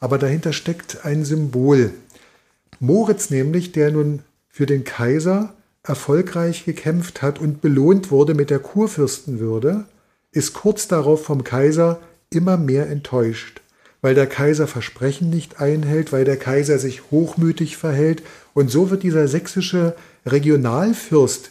aber 0.00 0.18
dahinter 0.18 0.52
steckt 0.52 1.04
ein 1.04 1.24
Symbol. 1.24 1.92
Moritz 2.78 3.28
nämlich, 3.28 3.72
der 3.72 3.90
nun 3.90 4.20
für 4.48 4.64
den 4.66 4.84
Kaiser 4.84 5.54
erfolgreich 5.82 6.64
gekämpft 6.64 7.22
hat 7.22 7.38
und 7.38 7.60
belohnt 7.60 8.10
wurde 8.10 8.34
mit 8.34 8.50
der 8.50 8.58
Kurfürstenwürde, 8.58 9.84
ist 10.32 10.54
kurz 10.54 10.88
darauf 10.88 11.24
vom 11.24 11.44
Kaiser 11.44 12.00
immer 12.30 12.56
mehr 12.56 12.88
enttäuscht, 12.88 13.60
weil 14.00 14.14
der 14.14 14.26
Kaiser 14.26 14.66
Versprechen 14.66 15.28
nicht 15.28 15.60
einhält, 15.60 16.12
weil 16.12 16.24
der 16.24 16.36
Kaiser 16.36 16.78
sich 16.78 17.10
hochmütig 17.10 17.76
verhält 17.76 18.22
und 18.54 18.70
so 18.70 18.90
wird 18.90 19.02
dieser 19.02 19.28
sächsische 19.28 19.96
Regionalfürst 20.24 21.50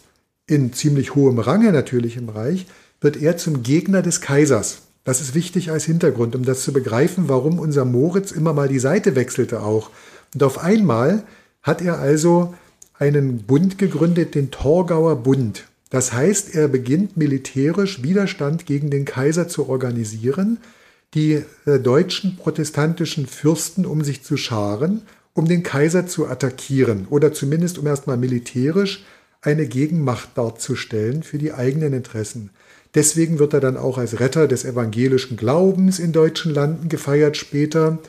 in 0.50 0.74
ziemlich 0.74 1.16
hohem 1.16 1.40
Range 1.40 1.72
natürlich 1.72 2.18
im 2.18 2.30
Reich, 2.30 2.66
wird 3.02 3.22
er 3.22 3.38
zum 3.38 3.64
Gegner 3.64 4.02
des 4.02 4.22
Kaisers. 4.22 4.84
Das 5.04 5.22
ist 5.22 5.34
wichtig 5.34 5.72
als 5.72 5.86
Hintergrund, 5.86 6.36
um 6.36 6.44
das 6.44 6.64
zu 6.64 6.74
begreifen, 6.74 7.30
warum 7.30 7.60
unser 7.60 7.86
Moritz 7.86 8.32
immer 8.32 8.54
mal 8.54 8.68
die 8.68 8.80
Seite 8.80 9.16
wechselte 9.16 9.62
auch. 9.62 9.90
Und 10.34 10.44
auf 10.44 10.60
einmal 10.60 11.24
hat 11.64 11.82
er 11.82 12.00
also 12.00 12.54
einen 12.94 13.44
Bund 13.44 13.78
gegründet, 13.78 14.36
den 14.36 14.52
Torgauer 14.52 15.16
Bund. 15.24 15.66
Das 15.90 16.14
heißt, 16.14 16.54
er 16.54 16.68
beginnt 16.68 17.18
militärisch 17.18 18.04
Widerstand 18.04 18.66
gegen 18.66 18.92
den 18.92 19.06
Kaiser 19.06 19.48
zu 19.48 19.70
organisieren, 19.70 20.60
die 21.16 21.44
äh, 21.66 21.80
deutschen 21.80 22.36
protestantischen 22.36 23.26
Fürsten 23.26 23.86
um 23.86 24.04
sich 24.04 24.24
zu 24.24 24.38
scharen, 24.38 25.02
um 25.34 25.48
den 25.48 25.64
Kaiser 25.64 26.06
zu 26.06 26.28
attackieren 26.28 27.08
oder 27.10 27.34
zumindest 27.34 27.80
um 27.80 27.88
erstmal 27.88 28.18
militärisch 28.18 29.04
eine 29.42 29.68
Gegenmacht 29.68 30.30
darzustellen 30.36 31.24
für 31.24 31.38
die 31.38 31.54
eigenen 31.54 31.94
Interessen. 31.94 32.50
Deswegen 32.96 33.40
wird 33.40 33.54
er 33.54 33.60
dann 33.60 33.78
auch 33.78 33.98
als 33.98 34.20
Retter 34.20 34.48
des 34.48 34.66
evangelischen 34.66 35.38
Glaubens 35.38 36.00
in 36.00 36.12
deutschen 36.12 36.54
Landen 36.54 36.90
gefeiert 36.90 37.38
später. 37.38 38.00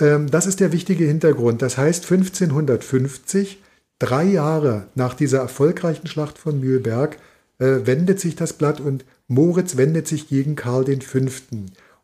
Ähm, 0.00 0.30
das 0.30 0.46
ist 0.46 0.60
der 0.60 0.72
wichtige 0.72 1.04
Hintergrund. 1.04 1.62
Das 1.62 1.78
heißt, 1.78 2.10
1550, 2.10 3.62
drei 3.98 4.24
Jahre 4.24 4.88
nach 4.94 5.14
dieser 5.14 5.38
erfolgreichen 5.38 6.08
Schlacht 6.08 6.38
von 6.38 6.60
Mühlberg, 6.60 7.18
äh, 7.58 7.80
wendet 7.84 8.20
sich 8.20 8.34
das 8.34 8.52
Blatt 8.52 8.80
und 8.80 9.04
Moritz 9.28 9.76
wendet 9.76 10.08
sich 10.08 10.28
gegen 10.28 10.56
Karl 10.56 10.84
V. 11.00 11.18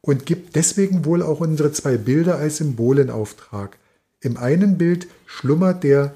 und 0.00 0.26
gibt 0.26 0.56
deswegen 0.56 1.04
wohl 1.04 1.22
auch 1.22 1.40
unsere 1.40 1.72
zwei 1.72 1.96
Bilder 1.98 2.36
als 2.36 2.58
Symbol 2.58 2.98
in 2.98 3.10
Auftrag. 3.10 3.76
Im 4.20 4.36
einen 4.36 4.78
Bild 4.78 5.08
schlummert 5.26 5.82
der 5.82 6.14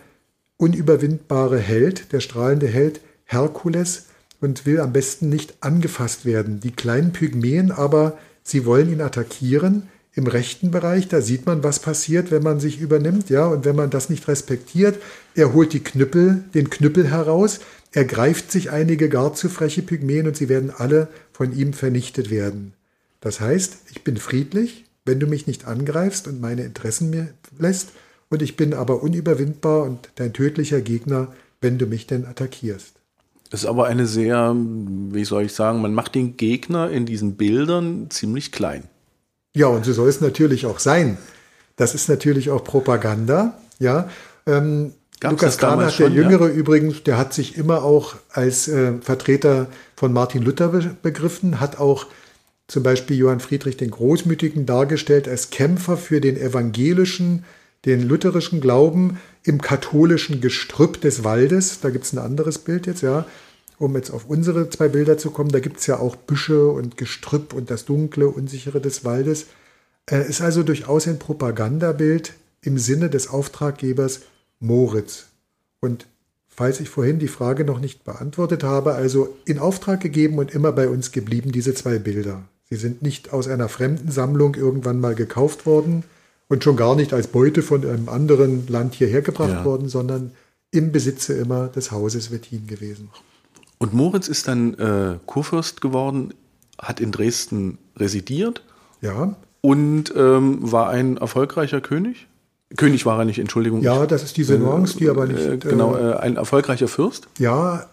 unüberwindbare 0.64 1.58
Held, 1.58 2.10
der 2.12 2.20
strahlende 2.20 2.66
Held 2.66 3.02
Herkules 3.26 4.06
und 4.40 4.64
will 4.64 4.80
am 4.80 4.94
besten 4.94 5.28
nicht 5.28 5.54
angefasst 5.60 6.24
werden. 6.24 6.60
Die 6.60 6.70
kleinen 6.70 7.12
Pygmäen 7.12 7.70
aber, 7.70 8.16
sie 8.42 8.64
wollen 8.64 8.90
ihn 8.90 9.02
attackieren 9.02 9.88
im 10.14 10.26
rechten 10.26 10.70
Bereich. 10.70 11.06
Da 11.08 11.20
sieht 11.20 11.44
man, 11.44 11.62
was 11.62 11.80
passiert, 11.80 12.30
wenn 12.30 12.42
man 12.42 12.60
sich 12.60 12.80
übernimmt, 12.80 13.28
ja, 13.28 13.46
und 13.46 13.66
wenn 13.66 13.76
man 13.76 13.90
das 13.90 14.08
nicht 14.08 14.26
respektiert. 14.26 14.98
Er 15.34 15.52
holt 15.52 15.74
die 15.74 15.84
Knüppel, 15.84 16.44
den 16.54 16.70
Knüppel 16.70 17.10
heraus. 17.10 17.60
Er 17.92 18.06
greift 18.06 18.50
sich 18.50 18.70
einige 18.70 19.10
gar 19.10 19.34
zu 19.34 19.50
freche 19.50 19.82
Pygmäen 19.82 20.26
und 20.26 20.36
sie 20.36 20.48
werden 20.48 20.72
alle 20.74 21.08
von 21.32 21.54
ihm 21.54 21.74
vernichtet 21.74 22.30
werden. 22.30 22.72
Das 23.20 23.40
heißt, 23.40 23.76
ich 23.90 24.02
bin 24.02 24.16
friedlich, 24.16 24.86
wenn 25.04 25.20
du 25.20 25.26
mich 25.26 25.46
nicht 25.46 25.66
angreifst 25.66 26.26
und 26.26 26.40
meine 26.40 26.64
Interessen 26.64 27.10
mir 27.10 27.28
lässt, 27.58 27.90
und 28.34 28.42
ich 28.42 28.56
bin 28.56 28.74
aber 28.74 29.02
unüberwindbar 29.02 29.84
und 29.84 30.10
dein 30.16 30.32
tödlicher 30.32 30.80
Gegner, 30.80 31.28
wenn 31.60 31.78
du 31.78 31.86
mich 31.86 32.06
denn 32.06 32.26
attackierst. 32.26 32.94
Das 33.50 33.62
ist 33.62 33.68
aber 33.68 33.86
eine 33.86 34.06
sehr, 34.06 34.54
wie 34.56 35.24
soll 35.24 35.44
ich 35.44 35.52
sagen, 35.52 35.80
man 35.80 35.94
macht 35.94 36.14
den 36.14 36.36
Gegner 36.36 36.90
in 36.90 37.06
diesen 37.06 37.36
Bildern 37.36 38.10
ziemlich 38.10 38.52
klein. 38.52 38.84
Ja, 39.54 39.68
und 39.68 39.84
so 39.84 39.92
soll 39.92 40.08
es 40.08 40.20
natürlich 40.20 40.66
auch 40.66 40.80
sein. 40.80 41.16
Das 41.76 41.94
ist 41.94 42.08
natürlich 42.08 42.50
auch 42.50 42.64
Propaganda. 42.64 43.58
Ja, 43.78 44.08
ähm, 44.46 44.92
Lukas 45.22 45.58
Kranach, 45.58 45.96
der 45.96 46.08
Jüngere 46.08 46.48
ja? 46.48 46.54
übrigens, 46.54 47.02
der 47.04 47.16
hat 47.16 47.32
sich 47.32 47.56
immer 47.56 47.82
auch 47.82 48.16
als 48.30 48.68
äh, 48.68 48.94
Vertreter 49.00 49.68
von 49.96 50.12
Martin 50.12 50.42
Luther 50.42 50.68
be 50.68 50.96
begriffen, 51.02 51.60
hat 51.60 51.78
auch 51.78 52.06
zum 52.66 52.82
Beispiel 52.82 53.16
Johann 53.16 53.40
Friedrich 53.40 53.76
den 53.76 53.90
Großmütigen 53.90 54.66
dargestellt 54.66 55.28
als 55.28 55.50
Kämpfer 55.50 55.96
für 55.96 56.20
den 56.20 56.36
evangelischen 56.36 57.44
den 57.84 58.02
lutherischen 58.02 58.60
Glauben 58.60 59.18
im 59.42 59.60
katholischen 59.60 60.40
Gestrüpp 60.40 61.00
des 61.00 61.24
Waldes. 61.24 61.80
Da 61.80 61.90
gibt 61.90 62.04
es 62.04 62.12
ein 62.12 62.18
anderes 62.18 62.58
Bild 62.58 62.86
jetzt, 62.86 63.02
ja. 63.02 63.26
Um 63.78 63.96
jetzt 63.96 64.10
auf 64.10 64.26
unsere 64.26 64.70
zwei 64.70 64.88
Bilder 64.88 65.18
zu 65.18 65.30
kommen, 65.30 65.50
da 65.50 65.60
gibt 65.60 65.80
es 65.80 65.86
ja 65.86 65.98
auch 65.98 66.16
Büsche 66.16 66.68
und 66.68 66.96
Gestrüpp 66.96 67.52
und 67.52 67.70
das 67.70 67.84
Dunkle, 67.84 68.28
Unsichere 68.28 68.80
des 68.80 69.04
Waldes. 69.04 69.46
Äh, 70.08 70.28
ist 70.28 70.40
also 70.40 70.62
durchaus 70.62 71.08
ein 71.08 71.18
Propagandabild 71.18 72.34
im 72.62 72.78
Sinne 72.78 73.10
des 73.10 73.28
Auftraggebers 73.28 74.22
Moritz. 74.60 75.26
Und 75.80 76.06
falls 76.48 76.80
ich 76.80 76.88
vorhin 76.88 77.18
die 77.18 77.28
Frage 77.28 77.64
noch 77.64 77.80
nicht 77.80 78.04
beantwortet 78.04 78.62
habe, 78.62 78.94
also 78.94 79.36
in 79.44 79.58
Auftrag 79.58 80.00
gegeben 80.00 80.38
und 80.38 80.54
immer 80.54 80.72
bei 80.72 80.88
uns 80.88 81.12
geblieben, 81.12 81.52
diese 81.52 81.74
zwei 81.74 81.98
Bilder. 81.98 82.44
Sie 82.70 82.76
sind 82.76 83.02
nicht 83.02 83.32
aus 83.32 83.48
einer 83.48 83.68
fremden 83.68 84.10
Sammlung 84.10 84.54
irgendwann 84.54 85.00
mal 85.00 85.14
gekauft 85.14 85.66
worden, 85.66 86.04
und 86.48 86.64
schon 86.64 86.76
gar 86.76 86.94
nicht 86.96 87.12
als 87.12 87.28
Beute 87.28 87.62
von 87.62 87.84
einem 87.86 88.08
anderen 88.08 88.66
Land 88.68 88.94
hierher 88.94 89.22
gebracht 89.22 89.50
ja. 89.50 89.64
worden, 89.64 89.88
sondern 89.88 90.32
im 90.70 90.92
Besitze 90.92 91.34
immer 91.34 91.68
des 91.68 91.90
Hauses 91.92 92.30
Wettin 92.30 92.66
gewesen. 92.66 93.10
Und 93.78 93.94
Moritz 93.94 94.28
ist 94.28 94.48
dann 94.48 94.74
äh, 94.74 95.18
Kurfürst 95.26 95.80
geworden, 95.80 96.34
hat 96.78 97.00
in 97.00 97.12
Dresden 97.12 97.78
residiert. 97.96 98.62
Ja. 99.00 99.36
Und 99.60 100.12
ähm, 100.16 100.58
war 100.60 100.90
ein 100.90 101.16
erfolgreicher 101.16 101.80
König? 101.80 102.26
König 102.76 103.06
war 103.06 103.18
er 103.18 103.24
nicht, 103.24 103.38
Entschuldigung. 103.38 103.82
Ja, 103.82 104.06
das 104.06 104.22
ist 104.22 104.36
diese 104.36 104.58
Nuance, 104.58 104.98
die 104.98 105.08
aber 105.08 105.26
nicht. 105.26 105.40
Äh, 105.40 105.58
genau, 105.58 105.96
äh, 105.96 106.14
ein 106.16 106.36
erfolgreicher 106.36 106.88
Fürst? 106.88 107.28
Ja, 107.38 107.86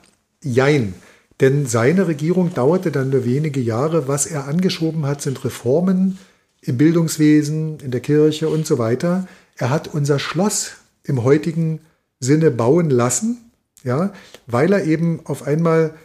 jein. 0.44 0.94
Denn 1.40 1.66
seine 1.66 2.08
Regierung 2.08 2.54
dauerte 2.54 2.92
dann 2.92 3.10
nur 3.10 3.26
wenige 3.26 3.60
Jahre. 3.60 4.08
Was 4.08 4.26
er 4.26 4.48
angeschoben 4.48 5.06
hat, 5.06 5.22
sind 5.22 5.44
Reformen, 5.44 6.18
im 6.62 6.78
Bildungswesen, 6.78 7.80
in 7.80 7.92
der 7.92 8.02
Kirche 8.02 8.50
und 8.50 8.66
so 8.66 8.78
weiter. 8.78 9.28
Er 9.58 9.70
hat 9.70 9.94
unser 9.94 10.20
Schloss 10.20 10.74
im 11.04 11.24
heutigen 11.24 11.82
Sinne 12.20 12.52
bauen 12.52 12.90
lassen, 12.90 13.52
ja, 13.84 14.14
weil 14.48 14.72
er 14.72 14.86
eben 14.86 15.22
auf 15.26 15.44
einmal 15.44 15.96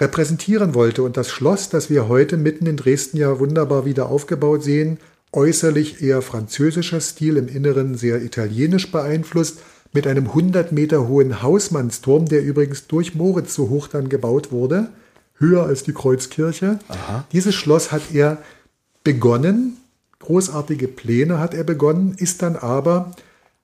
repräsentieren 0.00 0.74
wollte. 0.74 1.02
Und 1.02 1.16
das 1.16 1.30
Schloss, 1.30 1.68
das 1.68 1.88
wir 1.88 2.08
heute 2.08 2.36
mitten 2.36 2.66
in 2.66 2.76
Dresden 2.76 3.16
ja 3.16 3.38
wunderbar 3.38 3.84
wieder 3.84 4.08
aufgebaut 4.08 4.64
sehen, 4.64 4.98
äußerlich 5.32 6.02
eher 6.02 6.20
französischer 6.20 7.00
Stil, 7.00 7.36
im 7.36 7.48
Inneren 7.48 7.96
sehr 7.96 8.22
italienisch 8.22 8.90
beeinflusst, 8.90 9.60
mit 9.92 10.06
einem 10.06 10.28
100 10.28 10.72
Meter 10.72 11.06
hohen 11.06 11.42
Hausmannsturm, 11.42 12.26
der 12.26 12.42
übrigens 12.42 12.86
durch 12.86 13.14
Moritz 13.14 13.54
so 13.54 13.68
hoch 13.68 13.88
dann 13.88 14.08
gebaut 14.08 14.50
wurde, 14.50 14.88
höher 15.36 15.64
als 15.64 15.84
die 15.84 15.92
Kreuzkirche. 15.92 16.78
Aha. 16.88 17.26
Dieses 17.32 17.54
Schloss 17.54 17.92
hat 17.92 18.02
er 18.12 18.38
begonnen 19.04 19.76
großartige 20.22 20.88
Pläne 20.88 21.38
hat 21.38 21.54
er 21.54 21.64
begonnen, 21.64 22.14
ist 22.16 22.42
dann 22.42 22.56
aber 22.56 23.12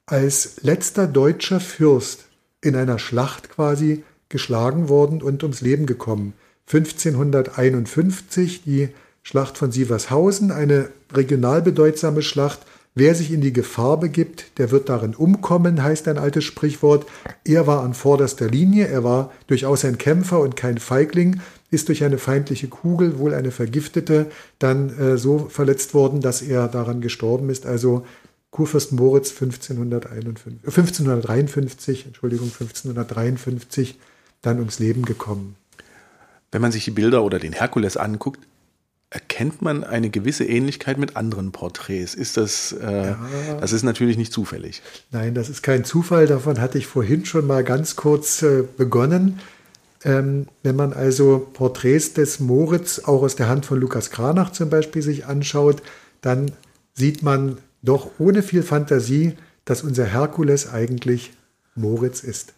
als 0.06 0.62
letzter 0.62 1.06
deutscher 1.06 1.60
Fürst 1.60 2.26
in 2.60 2.76
einer 2.76 2.98
Schlacht 2.98 3.50
quasi 3.50 4.04
geschlagen 4.28 4.88
worden 4.88 5.22
und 5.22 5.42
ums 5.42 5.60
Leben 5.60 5.86
gekommen. 5.86 6.34
1551 6.66 8.62
die 8.64 8.88
Schlacht 9.22 9.58
von 9.58 9.72
Sievershausen, 9.72 10.50
eine 10.50 10.90
regional 11.12 11.62
bedeutsame 11.62 12.22
Schlacht. 12.22 12.60
Wer 12.94 13.14
sich 13.14 13.32
in 13.32 13.40
die 13.40 13.52
Gefahr 13.52 14.00
begibt, 14.00 14.58
der 14.58 14.70
wird 14.70 14.88
darin 14.88 15.14
umkommen, 15.14 15.82
heißt 15.82 16.08
ein 16.08 16.18
altes 16.18 16.44
Sprichwort. 16.44 17.06
Er 17.44 17.66
war 17.66 17.82
an 17.82 17.94
vorderster 17.94 18.48
Linie, 18.48 18.88
er 18.88 19.04
war 19.04 19.32
durchaus 19.46 19.84
ein 19.84 19.98
Kämpfer 19.98 20.40
und 20.40 20.56
kein 20.56 20.78
Feigling 20.78 21.40
ist 21.70 21.88
durch 21.88 22.04
eine 22.04 22.18
feindliche 22.18 22.68
Kugel, 22.68 23.18
wohl 23.18 23.34
eine 23.34 23.50
vergiftete, 23.50 24.26
dann 24.58 24.98
äh, 24.98 25.18
so 25.18 25.48
verletzt 25.50 25.94
worden, 25.94 26.20
dass 26.20 26.42
er 26.42 26.68
daran 26.68 27.00
gestorben 27.00 27.50
ist. 27.50 27.66
Also 27.66 28.06
Kurfürst 28.50 28.92
Moritz 28.92 29.30
1551, 29.30 30.64
1553, 30.64 32.04
äh, 32.04 32.08
Entschuldigung, 32.08 32.46
1553 32.48 33.98
dann 34.40 34.58
ums 34.58 34.78
Leben 34.78 35.04
gekommen. 35.04 35.56
Wenn 36.50 36.62
man 36.62 36.72
sich 36.72 36.84
die 36.84 36.90
Bilder 36.90 37.22
oder 37.22 37.38
den 37.38 37.52
Herkules 37.52 37.98
anguckt, 37.98 38.40
erkennt 39.10 39.62
man 39.62 39.84
eine 39.84 40.10
gewisse 40.10 40.44
Ähnlichkeit 40.44 40.98
mit 40.98 41.16
anderen 41.16 41.52
Porträts. 41.52 42.14
Ist 42.14 42.36
das, 42.36 42.72
äh, 42.72 43.08
ja. 43.08 43.18
das 43.60 43.72
ist 43.72 43.82
natürlich 43.82 44.16
nicht 44.16 44.32
zufällig. 44.32 44.82
Nein, 45.10 45.34
das 45.34 45.48
ist 45.48 45.62
kein 45.62 45.84
Zufall. 45.84 46.26
Davon 46.26 46.60
hatte 46.60 46.78
ich 46.78 46.86
vorhin 46.86 47.24
schon 47.24 47.46
mal 47.46 47.64
ganz 47.64 47.96
kurz 47.96 48.42
äh, 48.42 48.64
begonnen. 48.76 49.40
Ähm, 50.04 50.46
wenn 50.62 50.76
man 50.76 50.92
also 50.92 51.48
Porträts 51.52 52.12
des 52.12 52.38
Moritz 52.38 53.00
auch 53.00 53.22
aus 53.22 53.34
der 53.36 53.48
Hand 53.48 53.66
von 53.66 53.80
Lukas 53.80 54.10
Kranach 54.10 54.52
zum 54.52 54.70
Beispiel 54.70 55.02
sich 55.02 55.26
anschaut, 55.26 55.82
dann 56.20 56.52
sieht 56.94 57.22
man 57.22 57.58
doch 57.82 58.10
ohne 58.18 58.42
viel 58.42 58.62
Fantasie, 58.62 59.34
dass 59.64 59.82
unser 59.82 60.04
Herkules 60.04 60.72
eigentlich 60.72 61.32
Moritz 61.74 62.22
ist. 62.22 62.54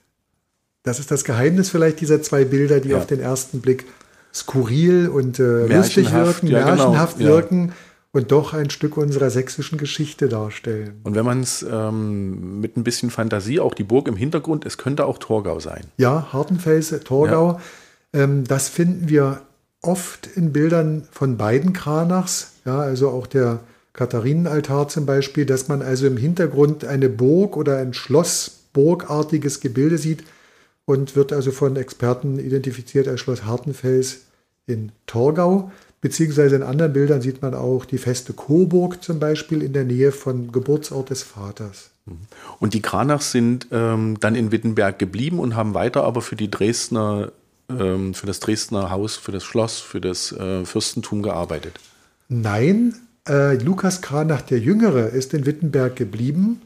Das 0.83 0.98
ist 0.98 1.11
das 1.11 1.24
Geheimnis 1.24 1.70
vielleicht 1.70 2.00
dieser 2.00 2.22
zwei 2.22 2.44
Bilder, 2.44 2.81
die 2.81 2.90
ja. 2.90 2.98
auf 2.98 3.07
den 3.07 3.20
ersten 3.20 3.61
Blick 3.61 3.85
skurril 4.33 5.09
und 5.09 5.38
äh, 5.38 5.66
lustig 5.66 6.12
wirken, 6.12 6.46
ja, 6.46 6.61
genau. 6.61 6.76
märchenhaft 6.76 7.18
genau. 7.18 7.31
wirken 7.31 7.72
und 8.12 8.33
doch 8.33 8.55
ein 8.55 8.70
Stück 8.70 8.96
unserer 8.96 9.31
sächsischen 9.31 9.79
Geschichte 9.79 10.29
darstellen. 10.29 11.01
Und 11.05 11.14
wenn 11.14 11.25
man 11.25 11.40
es 11.40 11.64
ähm, 11.68 12.61
mit 12.61 12.77
ein 12.77 12.85
bisschen 12.85 13.11
Fantasie, 13.11 13.61
auch 13.61 13.75
die 13.75 13.85
Burg 13.85 14.09
im 14.09 14.16
Hintergrund, 14.16 14.66
es 14.66 14.79
könnte 14.79 15.05
auch 15.07 15.18
Torgau 15.18 15.61
sein. 15.61 15.85
Ja, 15.96 16.33
Hartenfels, 16.33 16.90
Torgau. 17.05 17.61
Ja. 18.12 18.23
Ähm, 18.23 18.44
das 18.44 18.68
finden 18.68 19.09
wir 19.09 19.42
oft 19.83 20.27
in 20.27 20.53
Bildern 20.53 21.07
von 21.11 21.37
beiden 21.37 21.73
Kranachs, 21.73 22.53
ja, 22.64 22.81
also 22.81 23.09
auch 23.11 23.27
der 23.27 23.61
Katharinenaltar 23.92 24.88
zum 24.88 25.07
Beispiel, 25.07 25.46
dass 25.46 25.68
man 25.68 25.83
also 25.83 26.07
im 26.07 26.16
Hintergrund 26.16 26.85
eine 26.85 27.09
Burg 27.09 27.57
oder 27.57 27.79
ein 27.79 27.94
Schloss, 27.94 28.61
burgartiges 28.73 29.61
Gebilde 29.61 29.99
sieht 29.99 30.25
und 30.85 31.16
wird 31.16 31.33
also 31.33 31.51
von 31.51 31.77
Experten 31.77 32.38
identifiziert 32.38 33.09
als 33.09 33.20
Schloss 33.20 33.44
Hartenfels 33.44 34.23
in 34.66 34.92
Torgau. 35.07 35.73
Beziehungsweise 36.00 36.56
in 36.56 36.62
anderen 36.62 36.92
Bildern 36.92 37.20
sieht 37.20 37.42
man 37.42 37.54
auch 37.54 37.84
die 37.84 37.98
feste 37.98 38.32
Coburg 38.32 39.02
zum 39.02 39.18
Beispiel 39.18 39.62
in 39.62 39.72
der 39.72 39.84
Nähe 39.84 40.12
vom 40.12 40.50
Geburtsort 40.50 41.10
des 41.10 41.22
Vaters. 41.22 41.90
Und 42.58 42.74
die 42.74 42.82
Kranachs 42.82 43.32
sind 43.32 43.68
ähm, 43.70 44.18
dann 44.20 44.34
in 44.34 44.50
Wittenberg 44.50 44.98
geblieben 44.98 45.38
und 45.38 45.54
haben 45.54 45.74
weiter 45.74 46.04
aber 46.04 46.22
für 46.22 46.36
die 46.36 46.50
Dresdner, 46.50 47.32
ähm, 47.68 48.14
für 48.14 48.26
das 48.26 48.40
Dresdner 48.40 48.90
Haus, 48.90 49.16
für 49.16 49.32
das 49.32 49.44
Schloss, 49.44 49.78
für 49.80 50.00
das 50.00 50.32
äh, 50.32 50.64
Fürstentum 50.64 51.22
gearbeitet. 51.22 51.74
Nein, 52.28 52.94
äh, 53.28 53.56
Lukas 53.56 54.00
Kranach 54.00 54.42
der 54.42 54.58
Jüngere 54.58 55.08
ist 55.10 55.34
in 55.34 55.46
Wittenberg 55.46 55.96
geblieben, 55.96 56.62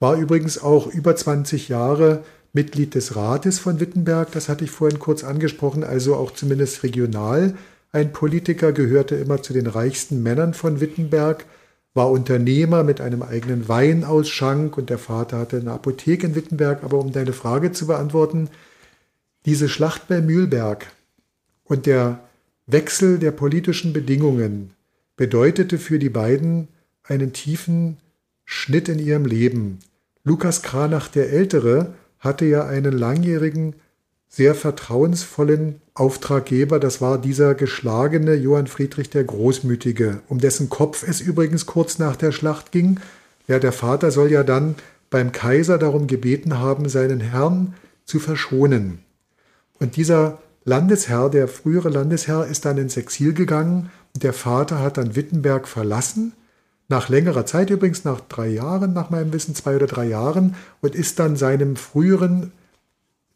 war 0.00 0.16
übrigens 0.16 0.58
auch 0.58 0.88
über 0.88 1.14
20 1.14 1.68
Jahre 1.68 2.24
Mitglied 2.52 2.94
des 2.94 3.16
Rates 3.16 3.58
von 3.58 3.80
Wittenberg, 3.80 4.32
das 4.32 4.48
hatte 4.48 4.64
ich 4.64 4.70
vorhin 4.70 4.98
kurz 4.98 5.24
angesprochen, 5.24 5.82
also 5.82 6.14
auch 6.14 6.32
zumindest 6.32 6.82
regional 6.82 7.54
ein 7.94 8.12
Politiker, 8.12 8.72
gehörte 8.72 9.14
immer 9.14 9.40
zu 9.40 9.52
den 9.52 9.68
reichsten 9.68 10.22
Männern 10.22 10.52
von 10.52 10.80
Wittenberg, 10.80 11.46
war 11.94 12.10
Unternehmer 12.10 12.82
mit 12.82 13.00
einem 13.00 13.22
eigenen 13.22 13.68
Weinausschank 13.68 14.76
und 14.76 14.90
der 14.90 14.98
Vater 14.98 15.38
hatte 15.38 15.58
eine 15.58 15.70
Apotheke 15.70 16.26
in 16.26 16.34
Wittenberg. 16.34 16.82
Aber 16.82 16.98
um 16.98 17.12
deine 17.12 17.32
Frage 17.32 17.70
zu 17.70 17.86
beantworten, 17.86 18.50
diese 19.46 19.68
Schlacht 19.68 20.08
bei 20.08 20.20
Mühlberg 20.20 20.86
und 21.62 21.86
der 21.86 22.18
Wechsel 22.66 23.20
der 23.20 23.30
politischen 23.30 23.92
Bedingungen 23.92 24.72
bedeutete 25.16 25.78
für 25.78 26.00
die 26.00 26.08
beiden 26.08 26.66
einen 27.04 27.32
tiefen 27.32 27.98
Schnitt 28.44 28.88
in 28.88 28.98
ihrem 28.98 29.24
Leben. 29.24 29.78
Lukas 30.24 30.62
Kranach 30.62 31.06
der 31.06 31.30
Ältere 31.30 31.94
hatte 32.18 32.44
ja 32.44 32.66
einen 32.66 32.98
langjährigen, 32.98 33.76
sehr 34.28 34.54
vertrauensvollen 34.54 35.80
Auftraggeber, 35.94 36.80
das 36.80 37.00
war 37.00 37.18
dieser 37.18 37.54
geschlagene 37.54 38.34
Johann 38.34 38.66
Friedrich 38.66 39.10
der 39.10 39.24
Großmütige, 39.24 40.20
um 40.28 40.38
dessen 40.38 40.68
Kopf 40.68 41.06
es 41.06 41.20
übrigens 41.20 41.66
kurz 41.66 41.98
nach 41.98 42.16
der 42.16 42.32
Schlacht 42.32 42.72
ging. 42.72 42.98
Ja, 43.46 43.58
der 43.58 43.72
Vater 43.72 44.10
soll 44.10 44.32
ja 44.32 44.42
dann 44.42 44.74
beim 45.10 45.30
Kaiser 45.30 45.78
darum 45.78 46.08
gebeten 46.08 46.58
haben, 46.58 46.88
seinen 46.88 47.20
Herrn 47.20 47.74
zu 48.04 48.18
verschonen. 48.18 48.98
Und 49.78 49.96
dieser 49.96 50.38
Landesherr, 50.64 51.30
der 51.30 51.46
frühere 51.46 51.90
Landesherr, 51.90 52.46
ist 52.46 52.64
dann 52.64 52.78
ins 52.78 52.96
Exil 52.96 53.34
gegangen 53.34 53.90
und 54.14 54.22
der 54.22 54.32
Vater 54.32 54.80
hat 54.80 54.96
dann 54.96 55.14
Wittenberg 55.14 55.68
verlassen, 55.68 56.32
nach 56.88 57.08
längerer 57.08 57.46
Zeit 57.46 57.70
übrigens, 57.70 58.04
nach 58.04 58.20
drei 58.20 58.48
Jahren, 58.48 58.92
nach 58.92 59.10
meinem 59.10 59.32
Wissen, 59.32 59.54
zwei 59.54 59.76
oder 59.76 59.86
drei 59.86 60.06
Jahren, 60.06 60.54
und 60.80 60.94
ist 60.94 61.18
dann 61.18 61.36
seinem 61.36 61.76
früheren 61.76 62.52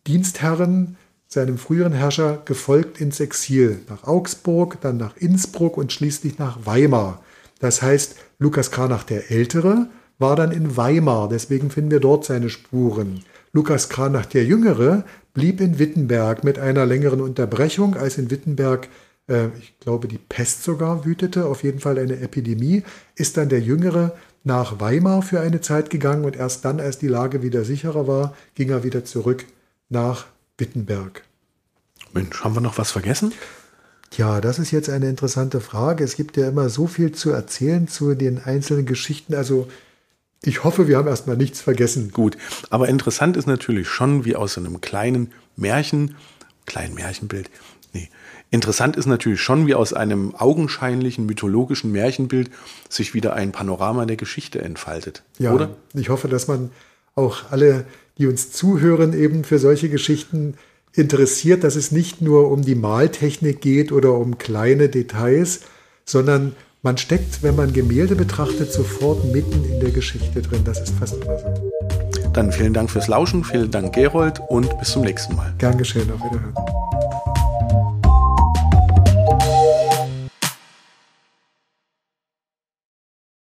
Dienstherren 0.09 0.97
seinem 1.27 1.59
früheren 1.59 1.93
Herrscher 1.93 2.41
gefolgt 2.47 2.99
ins 2.99 3.21
Exil, 3.21 3.81
nach 3.91 4.05
Augsburg, 4.05 4.81
dann 4.81 4.97
nach 4.97 5.15
Innsbruck 5.19 5.77
und 5.77 5.93
schließlich 5.93 6.39
nach 6.39 6.65
Weimar. 6.65 7.23
Das 7.61 7.83
heißt, 7.83 8.17
Lukas 8.39 8.71
Kranach 8.71 9.05
der 9.05 9.31
Ältere 9.31 9.89
war 10.19 10.35
dann 10.35 10.51
in 10.51 10.79
Weimar, 10.79 11.29
deswegen 11.29 11.71
finden 11.71 11.91
wir 11.91 12.01
dort 12.01 12.25
seine 12.25 12.49
Spuren. 12.49 13.23
Lukas 13.53 13.91
Kranach 13.91 14.25
der 14.25 14.47
Jüngere 14.47 15.05
blieb 15.35 15.61
in 15.61 15.79
Wittenberg 15.79 16.43
mit 16.43 16.59
einer 16.59 16.87
längeren 16.87 17.21
Unterbrechung, 17.21 17.95
als 17.95 18.17
in 18.17 18.31
Wittenberg, 18.31 18.89
äh, 19.29 19.49
ich 19.61 19.79
glaube, 19.79 20.09
die 20.09 20.19
Pest 20.19 20.65
sogar 20.65 21.05
wütete, 21.05 21.45
auf 21.45 21.63
jeden 21.63 21.81
Fall 21.81 21.99
eine 21.99 22.19
Epidemie, 22.19 22.83
ist 23.15 23.37
dann 23.37 23.51
der 23.51 23.61
Jüngere 23.61 24.17
nach 24.43 24.81
Weimar 24.81 25.21
für 25.21 25.41
eine 25.41 25.61
Zeit 25.61 25.91
gegangen 25.91 26.25
und 26.25 26.37
erst 26.37 26.65
dann, 26.65 26.81
als 26.81 26.99
die 26.99 27.09
Lage 27.09 27.43
wieder 27.43 27.65
sicherer 27.65 28.07
war, 28.07 28.35
ging 28.55 28.71
er 28.71 28.83
wieder 28.85 29.05
zurück 29.05 29.45
nach 29.89 30.27
Wittenberg. 30.57 31.23
Mensch, 32.13 32.43
haben 32.43 32.55
wir 32.55 32.61
noch 32.61 32.79
was 32.79 32.91
vergessen? 32.91 33.33
Ja, 34.17 34.41
das 34.41 34.59
ist 34.59 34.71
jetzt 34.71 34.89
eine 34.89 35.09
interessante 35.09 35.61
Frage. 35.61 36.03
Es 36.03 36.17
gibt 36.17 36.37
ja 36.37 36.49
immer 36.49 36.69
so 36.69 36.87
viel 36.87 37.13
zu 37.13 37.31
erzählen 37.31 37.89
zu 37.89 38.15
den 38.15 38.43
einzelnen 38.43 38.87
Geschichten. 38.87 39.35
Also 39.35 39.69
ich 40.43 40.65
hoffe, 40.65 40.89
wir 40.89 40.97
haben 40.97 41.09
erstmal 41.09 41.37
nichts 41.37 41.61
vergessen. 41.61 42.11
Gut, 42.13 42.39
aber 42.71 42.89
interessant 42.89 43.37
ist 43.37 43.47
natürlich 43.47 43.89
schon, 43.89 44.25
wie 44.25 44.37
aus 44.37 44.57
einem 44.57 44.81
kleinen 44.81 45.33
Märchen, 45.57 46.17
kleinen 46.65 46.95
Märchenbild, 46.95 47.51
nee, 47.93 48.09
interessant 48.51 48.97
ist 48.97 49.07
natürlich 49.07 49.41
schon, 49.41 49.67
wie 49.67 49.75
aus 49.75 49.93
einem 49.93 50.35
augenscheinlichen 50.35 51.27
mythologischen 51.27 51.93
Märchenbild 51.93 52.51
sich 52.89 53.15
wieder 53.15 53.35
ein 53.35 53.53
Panorama 53.53 54.07
der 54.07 54.17
Geschichte 54.17 54.61
entfaltet. 54.63 55.23
Ja, 55.39 55.53
oder? 55.53 55.71
Ich 55.93 56.09
hoffe, 56.09 56.29
dass 56.29 56.47
man 56.47 56.71
auch 57.15 57.51
alle 57.51 57.85
die 58.19 58.27
uns 58.27 58.51
zuhören, 58.51 59.13
eben 59.13 59.45
für 59.45 59.59
solche 59.59 59.89
Geschichten 59.89 60.55
interessiert, 60.93 61.65
dass 61.65 61.77
es 61.77 61.93
nicht 61.93 62.21
nur 62.21 62.51
um 62.51 62.63
die 62.63 62.75
Maltechnik 62.75 63.61
geht 63.61 63.93
oder 63.93 64.15
um 64.15 64.39
kleine 64.39 64.89
Details, 64.89 65.61
sondern 66.05 66.55
man 66.83 66.97
steckt, 66.97 67.43
wenn 67.43 67.57
man 67.57 67.73
Gemälde 67.73 68.17
betrachtet, 68.17 68.73
sofort 68.73 69.25
mitten 69.33 69.65
in 69.65 69.81
der 69.81 69.91
Geschichte 69.91 70.43
drin. 70.43 70.63
Das 70.65 70.81
ist 70.81 70.95
fast 70.99 71.15
immer 71.15 71.39
so. 71.39 71.71
Dann 72.33 72.53
vielen 72.53 72.73
Dank 72.73 72.91
fürs 72.91 73.09
Lauschen, 73.09 73.45
vielen 73.45 73.71
Dank 73.71 73.95
Gerold 73.95 74.41
und 74.49 74.79
bis 74.79 74.93
zum 74.93 75.03
nächsten 75.03 75.35
Mal. 75.35 75.55
Gern 75.59 75.77
geschehen, 75.77 76.11
auf 76.13 76.21
Wiederhören. 76.21 76.55